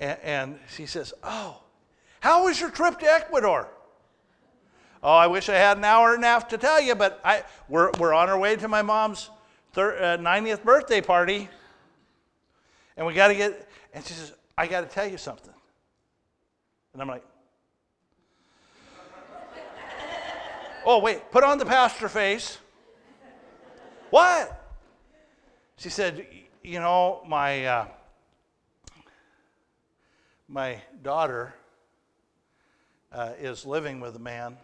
and, 0.00 0.18
and 0.22 0.58
she 0.74 0.86
says, 0.86 1.12
"Oh, 1.22 1.60
how 2.20 2.44
was 2.44 2.58
your 2.58 2.70
trip 2.70 2.98
to 3.00 3.06
Ecuador?" 3.06 3.68
Oh, 5.02 5.12
I 5.12 5.26
wish 5.26 5.50
I 5.50 5.56
had 5.56 5.76
an 5.76 5.84
hour 5.84 6.14
and 6.14 6.24
a 6.24 6.26
half 6.26 6.48
to 6.48 6.56
tell 6.56 6.80
you, 6.80 6.94
but 6.94 7.20
I, 7.22 7.42
we're, 7.68 7.90
we're 7.98 8.14
on 8.14 8.30
our 8.30 8.38
way 8.38 8.56
to 8.56 8.66
my 8.66 8.80
mom's 8.80 9.28
thir- 9.74 9.98
uh, 9.98 10.16
90th 10.16 10.64
birthday 10.64 11.02
party. 11.02 11.50
And 12.96 13.06
we 13.06 13.14
got 13.14 13.28
to 13.28 13.34
get, 13.34 13.68
and 13.92 14.04
she 14.04 14.14
says, 14.14 14.32
I 14.56 14.66
got 14.66 14.82
to 14.82 14.86
tell 14.86 15.06
you 15.06 15.18
something. 15.18 15.52
And 16.92 17.02
I'm 17.02 17.08
like, 17.08 17.24
oh, 20.86 21.00
wait, 21.00 21.30
put 21.30 21.44
on 21.44 21.58
the 21.58 21.66
pastor 21.66 22.08
face. 22.08 22.58
what? 24.10 24.60
She 25.76 25.88
said, 25.88 26.26
you 26.62 26.78
know, 26.78 27.22
my, 27.26 27.66
uh, 27.66 27.86
my 30.48 30.80
daughter 31.02 31.52
uh, 33.12 33.32
is 33.40 33.66
living 33.66 34.00
with 34.00 34.16
a 34.16 34.20
man 34.20 34.56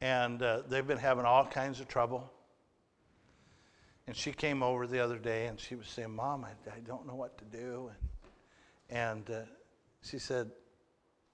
and 0.00 0.42
uh, 0.42 0.62
they've 0.68 0.86
been 0.86 0.98
having 0.98 1.24
all 1.24 1.44
kinds 1.44 1.80
of 1.80 1.88
trouble. 1.88 2.30
And 4.08 4.16
she 4.16 4.32
came 4.32 4.62
over 4.62 4.86
the 4.86 5.00
other 5.00 5.18
day 5.18 5.48
and 5.48 5.60
she 5.60 5.74
was 5.74 5.86
saying, 5.86 6.16
Mom, 6.16 6.42
I, 6.42 6.70
I 6.74 6.80
don't 6.80 7.06
know 7.06 7.14
what 7.14 7.36
to 7.36 7.44
do. 7.44 7.90
And, 8.90 9.26
and 9.28 9.30
uh, 9.30 9.40
she 10.00 10.18
said, 10.18 10.50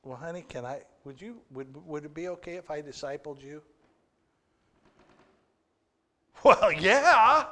Well, 0.03 0.17
honey, 0.17 0.43
can 0.43 0.67
I, 0.67 0.81
would, 1.05 1.23
you, 1.23 1.37
would, 1.53 1.69
would 1.87 2.05
it 2.05 2.13
be 2.13 2.27
okay 2.31 2.57
if 2.57 2.73
I 2.73 2.83
discipled 2.83 3.43
you? 3.43 3.63
Well, 6.43 6.73
yeah. 6.73 7.47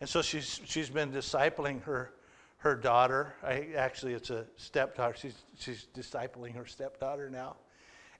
And 0.00 0.10
so 0.10 0.20
she's, 0.20 0.60
she's 0.64 0.90
been 0.90 1.12
discipling 1.12 1.80
her, 1.84 2.12
her 2.58 2.74
daughter. 2.74 3.34
I, 3.42 3.68
actually, 3.76 4.14
it's 4.14 4.30
a 4.30 4.46
stepdaughter. 4.56 5.14
She's, 5.16 5.36
she's 5.56 5.86
discipling 5.96 6.56
her 6.56 6.66
stepdaughter 6.66 7.30
now. 7.30 7.54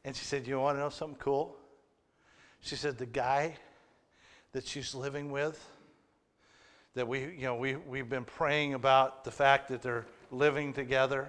And 0.04 0.14
she 0.14 0.24
said, 0.24 0.46
You 0.46 0.60
want 0.60 0.76
to 0.76 0.80
know 0.80 0.90
something 0.90 1.18
cool? 1.18 1.56
She 2.60 2.76
said, 2.76 2.96
The 2.98 3.06
guy 3.06 3.56
that 4.54 4.64
she's 4.64 4.94
living 4.94 5.32
with, 5.32 5.62
that 6.94 7.06
we, 7.08 7.22
you 7.22 7.42
know, 7.42 7.56
we, 7.56 7.74
we've 7.74 8.08
been 8.08 8.24
praying 8.24 8.74
about 8.74 9.24
the 9.24 9.30
fact 9.32 9.68
that 9.68 9.82
they're 9.82 10.06
living 10.30 10.72
together, 10.72 11.28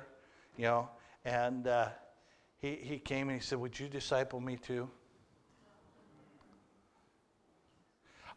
you 0.58 0.66
know, 0.66 0.88
and 1.26 1.68
uh, 1.68 1.88
he, 2.62 2.76
he 2.76 3.00
came 3.00 3.30
and 3.30 3.42
he 3.42 3.44
said, 3.44 3.60
Would 3.60 3.80
you 3.80 3.88
disciple 3.88 4.40
me 4.40 4.58
too? 4.58 4.88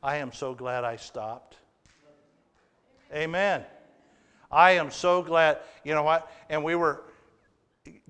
I 0.03 0.17
am 0.17 0.33
so 0.33 0.55
glad 0.55 0.85
I 0.85 0.97
stopped. 0.97 1.57
Amen. 3.13 3.65
I 4.51 4.71
am 4.73 4.91
so 4.91 5.21
glad. 5.23 5.59
You 5.85 5.95
know 5.95 6.03
what? 6.03 6.33
And 6.49 6.65
we 6.65 6.75
were 6.77 7.03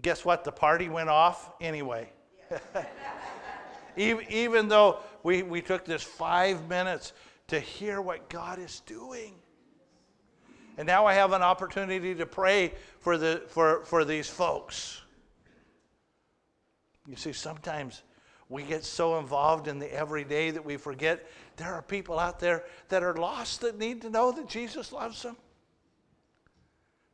guess 0.01 0.25
what? 0.25 0.45
The 0.45 0.53
party 0.53 0.89
went 0.89 1.09
off 1.09 1.51
anyway. 1.61 2.09
even, 3.97 4.25
even 4.31 4.69
though 4.69 5.01
we, 5.23 5.43
we 5.43 5.61
took 5.61 5.85
this 5.85 6.03
five 6.03 6.69
minutes 6.69 7.13
to 7.49 7.59
hear 7.59 8.01
what 8.01 8.29
God 8.29 8.59
is 8.59 8.81
doing. 8.81 9.35
And 10.77 10.87
now 10.87 11.07
I 11.07 11.15
have 11.15 11.33
an 11.33 11.43
opportunity 11.43 12.15
to 12.15 12.27
pray 12.27 12.73
for, 13.01 13.19
the, 13.19 13.43
for, 13.49 13.85
for 13.85 14.05
these 14.05 14.29
folks. 14.29 15.03
You 17.07 17.17
see, 17.17 17.33
sometimes 17.33 18.03
we 18.49 18.63
get 18.63 18.85
so 18.85 19.19
involved 19.19 19.67
in 19.67 19.79
the 19.79 19.93
everyday 19.93 20.51
that 20.53 20.65
we 20.65 20.77
forget 20.77 21.27
there 21.57 21.75
are 21.75 21.83
people 21.83 22.19
out 22.19 22.39
there 22.39 22.65
that 22.89 23.03
are 23.03 23.15
lost 23.15 23.63
that 23.63 23.79
need 23.79 24.03
to 24.03 24.11
know 24.11 24.31
that 24.31 24.49
Jesus 24.49 24.93
loves 24.93 25.23
them. 25.23 25.37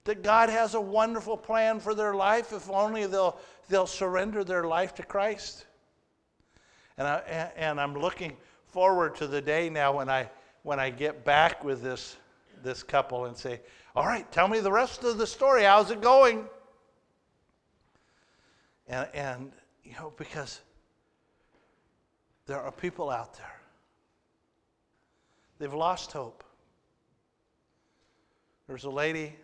That 0.04 0.22
God 0.22 0.50
has 0.50 0.74
a 0.74 0.80
wonderful 0.80 1.36
plan 1.36 1.80
for 1.80 1.94
their 1.94 2.14
life 2.14 2.52
if 2.52 2.68
only 2.68 3.06
they'll, 3.06 3.38
they'll 3.70 3.86
surrender 3.86 4.44
their 4.44 4.64
life 4.64 4.94
to 4.96 5.02
Christ. 5.02 5.64
And, 6.96 7.06
I, 7.06 7.50
and 7.56 7.80
I'm 7.80 7.94
looking 7.94 8.36
forward 8.66 9.16
to 9.16 9.26
the 9.26 9.40
day 9.40 9.68
now 9.70 9.96
when 9.96 10.08
I, 10.08 10.30
when 10.62 10.78
I 10.78 10.90
get 10.90 11.24
back 11.24 11.64
with 11.64 11.82
this 11.82 12.16
this 12.64 12.82
couple 12.82 13.26
and 13.26 13.36
say, 13.36 13.60
All 13.94 14.06
right, 14.06 14.30
tell 14.32 14.48
me 14.48 14.58
the 14.58 14.72
rest 14.72 15.04
of 15.04 15.18
the 15.18 15.26
story. 15.26 15.62
How's 15.62 15.92
it 15.92 16.00
going? 16.00 16.46
And, 18.88 19.08
and 19.14 19.52
you 19.84 19.92
know, 19.92 20.12
because 20.16 20.60
there 22.46 22.60
are 22.60 22.72
people 22.72 23.10
out 23.10 23.34
there, 23.34 23.60
they've 25.58 25.72
lost 25.72 26.10
hope. 26.12 26.42
There's 28.66 28.84
a 28.84 28.90
lady, 28.90 29.36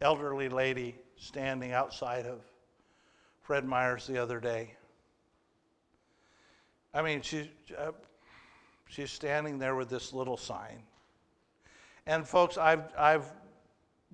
elderly 0.00 0.48
lady, 0.48 0.96
standing 1.16 1.72
outside 1.72 2.26
of 2.26 2.40
Fred 3.40 3.64
Meyer's 3.64 4.06
the 4.06 4.20
other 4.20 4.40
day. 4.40 4.74
I 6.94 7.02
mean, 7.02 7.22
she, 7.22 7.50
uh, 7.76 7.90
she's 8.88 9.10
standing 9.10 9.58
there 9.58 9.74
with 9.74 9.90
this 9.90 10.12
little 10.12 10.36
sign. 10.36 10.80
And 12.06 12.26
folks, 12.26 12.56
I've, 12.56 12.84
I've 12.96 13.32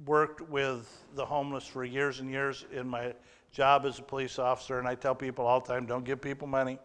worked 0.06 0.40
with 0.48 0.88
the 1.14 1.26
homeless 1.26 1.66
for 1.66 1.84
years 1.84 2.20
and 2.20 2.30
years 2.30 2.64
in 2.72 2.88
my 2.88 3.12
job 3.52 3.84
as 3.84 3.98
a 3.98 4.02
police 4.02 4.38
officer, 4.38 4.78
and 4.78 4.88
I 4.88 4.94
tell 4.94 5.14
people 5.14 5.46
all 5.46 5.60
the 5.60 5.68
time 5.68 5.84
don't 5.84 6.04
give 6.04 6.22
people 6.22 6.48
money. 6.48 6.78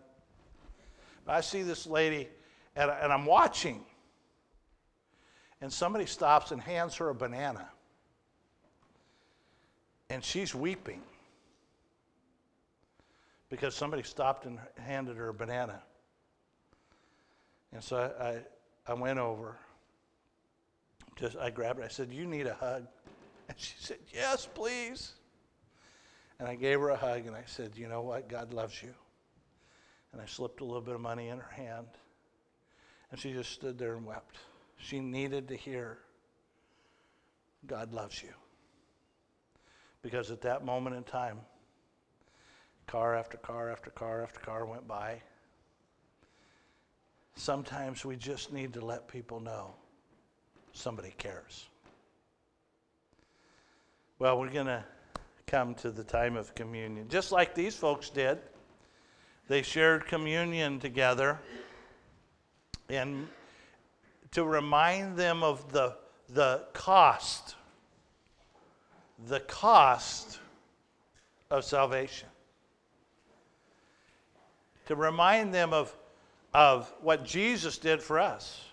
But 1.26 1.36
I 1.36 1.42
see 1.42 1.62
this 1.62 1.88
lady, 1.88 2.28
and, 2.76 2.92
and 2.92 3.14
I'm 3.14 3.26
watching, 3.26 3.86
and 5.62 5.72
somebody 5.72 6.06
stops 6.06 6.52
and 6.52 6.60
hands 6.60 6.96
her 6.96 7.10
a 7.10 7.16
banana. 7.16 7.70
And 10.10 10.24
she's 10.24 10.54
weeping 10.54 11.02
because 13.50 13.76
somebody 13.76 14.04
stopped 14.04 14.46
and 14.46 14.60
handed 14.78 15.18
her 15.18 15.30
a 15.30 15.34
banana. 15.34 15.82
And 17.72 17.84
so 17.84 17.98
I, 17.98 18.24
I, 18.24 18.42
I 18.88 18.94
went 18.94 19.20
over 19.20 19.58
just 21.16 21.38
I 21.38 21.50
grabbed 21.50 21.80
her. 21.80 21.86
I 21.86 21.90
said, 21.90 22.12
"You 22.12 22.26
need 22.26 22.48
a 22.48 22.54
hug," 22.54 22.88
and 23.50 23.58
she 23.58 23.76
said, 23.80 23.98
"Yes, 24.14 24.48
please." 24.54 25.14
And 26.38 26.50
I 26.50 26.56
gave 26.56 26.80
her 26.82 26.90
a 26.90 26.98
hug, 26.98 27.26
and 27.28 27.36
I 27.36 27.44
said, 27.46 27.72
"You 27.76 27.88
know 27.88 28.02
what? 28.02 28.28
God 28.28 28.54
loves 28.54 28.82
you." 28.84 28.94
And 30.12 30.22
I 30.22 30.26
slipped 30.26 30.62
a 30.62 30.66
little 30.66 30.82
bit 30.82 30.96
of 30.96 31.02
money 31.02 31.30
in 31.30 31.40
her 31.40 31.52
hand, 31.52 31.88
and 33.12 33.20
she 33.20 33.34
just 33.34 33.52
stood 33.52 33.78
there 33.78 33.96
and 33.96 34.06
wept. 34.06 34.38
She 34.78 35.00
needed 35.00 35.48
to 35.50 35.56
hear, 35.56 36.00
"God 37.66 37.94
loves 37.94 38.22
you," 38.22 38.34
because 40.02 40.32
at 40.32 40.42
that 40.42 40.66
moment 40.66 40.96
in 40.98 41.04
time, 41.04 41.40
car 42.88 43.16
after 43.16 43.38
car 43.38 43.72
after 43.72 43.90
car 43.90 44.24
after 44.24 44.40
car 44.40 44.66
went 44.66 44.88
by. 44.88 45.22
Sometimes 47.36 48.06
we 48.06 48.16
just 48.16 48.54
need 48.54 48.74
to 48.74 48.86
let 48.86 49.08
people 49.08 49.40
know 49.40 49.74
somebody 50.74 51.14
cares. 51.18 51.68
Well, 54.20 54.40
we're 54.40 54.50
going 54.50 54.68
to 54.68 54.84
come 55.48 55.76
to 55.76 55.92
the 55.92 56.04
time 56.04 56.38
of 56.38 56.56
communion. 56.56 57.08
Just 57.10 57.32
like 57.32 57.54
these 57.54 57.76
folks 57.76 58.10
did, 58.10 58.40
they 59.48 59.62
shared 59.62 60.08
communion 60.08 60.80
together 60.80 61.40
and 62.90 63.28
to 64.32 64.44
remind 64.44 65.18
them 65.18 65.44
of 65.44 65.72
the, 65.72 65.96
the 66.30 66.66
cost, 66.74 67.56
the 69.28 69.40
cost 69.42 70.40
of 71.52 71.64
salvation. 71.64 72.28
To 74.86 74.96
remind 74.96 75.54
them 75.54 75.74
of, 75.74 75.96
of 76.54 76.92
what 77.02 77.26
Jesus 77.26 77.78
did 77.78 78.02
for 78.02 78.20
us. 78.20 78.64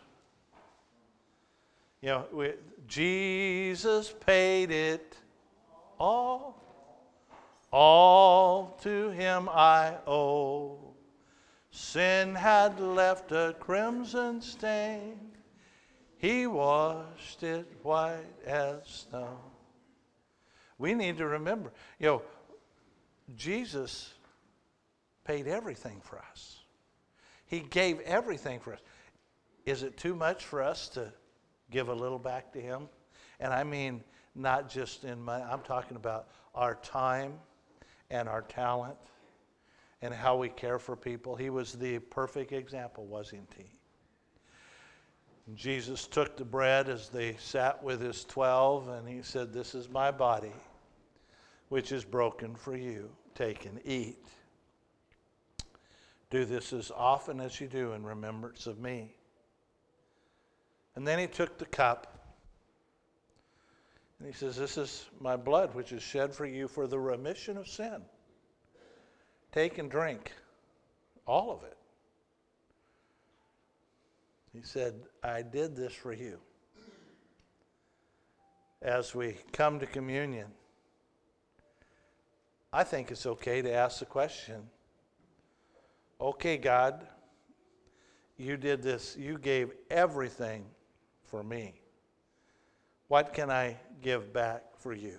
You 2.00 2.08
know, 2.08 2.26
we, 2.32 2.52
Jesus 2.86 4.12
paid 4.26 4.70
it 4.70 5.16
all. 5.98 6.60
All 7.70 8.78
to 8.82 9.10
him 9.10 9.48
I 9.48 9.94
owe. 10.06 10.78
Sin 11.70 12.34
had 12.34 12.78
left 12.80 13.32
a 13.32 13.56
crimson 13.58 14.42
stain. 14.42 15.18
He 16.18 16.46
washed 16.46 17.42
it 17.42 17.66
white 17.82 18.46
as 18.46 19.06
snow. 19.08 19.38
We 20.76 20.94
need 20.94 21.16
to 21.18 21.26
remember, 21.26 21.72
you 21.98 22.06
know, 22.06 22.22
Jesus 23.36 24.12
paid 25.24 25.46
everything 25.46 26.00
for 26.02 26.18
us. 26.18 26.60
He 27.46 27.60
gave 27.60 28.00
everything 28.00 28.60
for 28.60 28.74
us. 28.74 28.80
Is 29.66 29.82
it 29.82 29.96
too 29.96 30.14
much 30.14 30.44
for 30.44 30.62
us 30.62 30.88
to 30.90 31.12
give 31.72 31.88
a 31.88 31.94
little 31.94 32.18
back 32.18 32.52
to 32.52 32.60
Him. 32.60 32.88
And 33.40 33.52
I 33.52 33.64
mean, 33.64 34.04
not 34.36 34.68
just 34.68 35.02
in 35.02 35.20
money, 35.20 35.42
I'm 35.42 35.62
talking 35.62 35.96
about 35.96 36.28
our 36.54 36.76
time 36.76 37.32
and 38.10 38.28
our 38.28 38.42
talent 38.42 38.96
and 40.02 40.14
how 40.14 40.36
we 40.36 40.50
care 40.50 40.78
for 40.78 40.94
people. 40.94 41.34
He 41.34 41.50
was 41.50 41.72
the 41.72 41.98
perfect 41.98 42.52
example, 42.52 43.06
wasn't 43.06 43.50
he? 43.56 43.64
Jesus 45.54 46.06
took 46.06 46.36
the 46.36 46.44
bread 46.44 46.88
as 46.88 47.08
they 47.08 47.34
sat 47.40 47.82
with 47.82 48.00
his 48.00 48.24
12 48.24 48.88
and 48.88 49.08
he 49.08 49.22
said, 49.22 49.52
This 49.52 49.74
is 49.74 49.88
my 49.88 50.10
body, 50.10 50.52
which 51.68 51.90
is 51.90 52.04
broken 52.04 52.54
for 52.54 52.76
you. 52.76 53.10
Take 53.34 53.66
and 53.66 53.80
eat. 53.84 54.28
Do 56.32 56.46
this 56.46 56.72
as 56.72 56.90
often 56.96 57.40
as 57.40 57.60
you 57.60 57.66
do 57.66 57.92
in 57.92 58.02
remembrance 58.02 58.66
of 58.66 58.78
me. 58.78 59.14
And 60.96 61.06
then 61.06 61.18
he 61.18 61.26
took 61.26 61.58
the 61.58 61.66
cup. 61.66 62.06
And 64.18 64.26
he 64.26 64.32
says, 64.32 64.56
This 64.56 64.78
is 64.78 65.04
my 65.20 65.36
blood, 65.36 65.74
which 65.74 65.92
is 65.92 66.02
shed 66.02 66.34
for 66.34 66.46
you 66.46 66.68
for 66.68 66.86
the 66.86 66.98
remission 66.98 67.58
of 67.58 67.68
sin. 67.68 68.00
Take 69.52 69.76
and 69.76 69.90
drink 69.90 70.32
all 71.26 71.50
of 71.50 71.64
it. 71.64 71.76
He 74.54 74.62
said, 74.62 74.94
I 75.22 75.42
did 75.42 75.76
this 75.76 75.92
for 75.92 76.14
you. 76.14 76.38
As 78.80 79.14
we 79.14 79.36
come 79.52 79.80
to 79.80 79.86
communion, 79.86 80.48
I 82.72 82.84
think 82.84 83.10
it's 83.10 83.26
okay 83.26 83.60
to 83.60 83.70
ask 83.70 83.98
the 83.98 84.06
question 84.06 84.70
okay, 86.22 86.56
God, 86.56 87.06
you 88.36 88.56
did 88.56 88.82
this, 88.82 89.16
you 89.18 89.38
gave 89.38 89.72
everything 89.90 90.64
for 91.24 91.42
me? 91.42 91.74
What 93.08 93.34
can 93.34 93.50
I 93.50 93.76
give 94.00 94.32
back 94.32 94.62
for 94.78 94.92
you? 94.92 95.18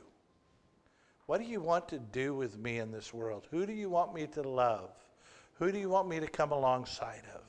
What 1.26 1.39
do 1.39 1.45
you 1.45 1.62
want 1.62 1.88
to 1.89 1.99
do 1.99 2.34
with 2.36 2.58
me 2.58 2.80
in 2.80 2.91
this 2.91 3.14
world? 3.14 3.47
Who 3.51 3.66
do 3.66 3.74
you 3.74 3.89
want 3.89 4.14
me 4.14 4.28
to 4.28 4.41
love? 4.41 4.91
Who 5.60 5.72
do 5.72 5.80
you 5.80 5.89
want 5.89 6.10
me 6.10 6.20
to 6.20 6.28
come 6.28 6.51
alongside 6.51 7.24
of? 7.34 7.41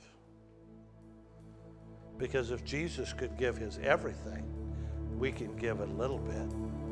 Because 2.17 2.51
if 2.51 2.63
Jesus 2.63 3.11
could 3.11 3.37
give 3.37 3.57
his 3.57 3.79
everything, 3.83 4.45
we 5.17 5.31
can 5.31 5.55
give 5.57 5.81
a 5.81 5.85
little 5.85 6.19
bit. 6.19 6.84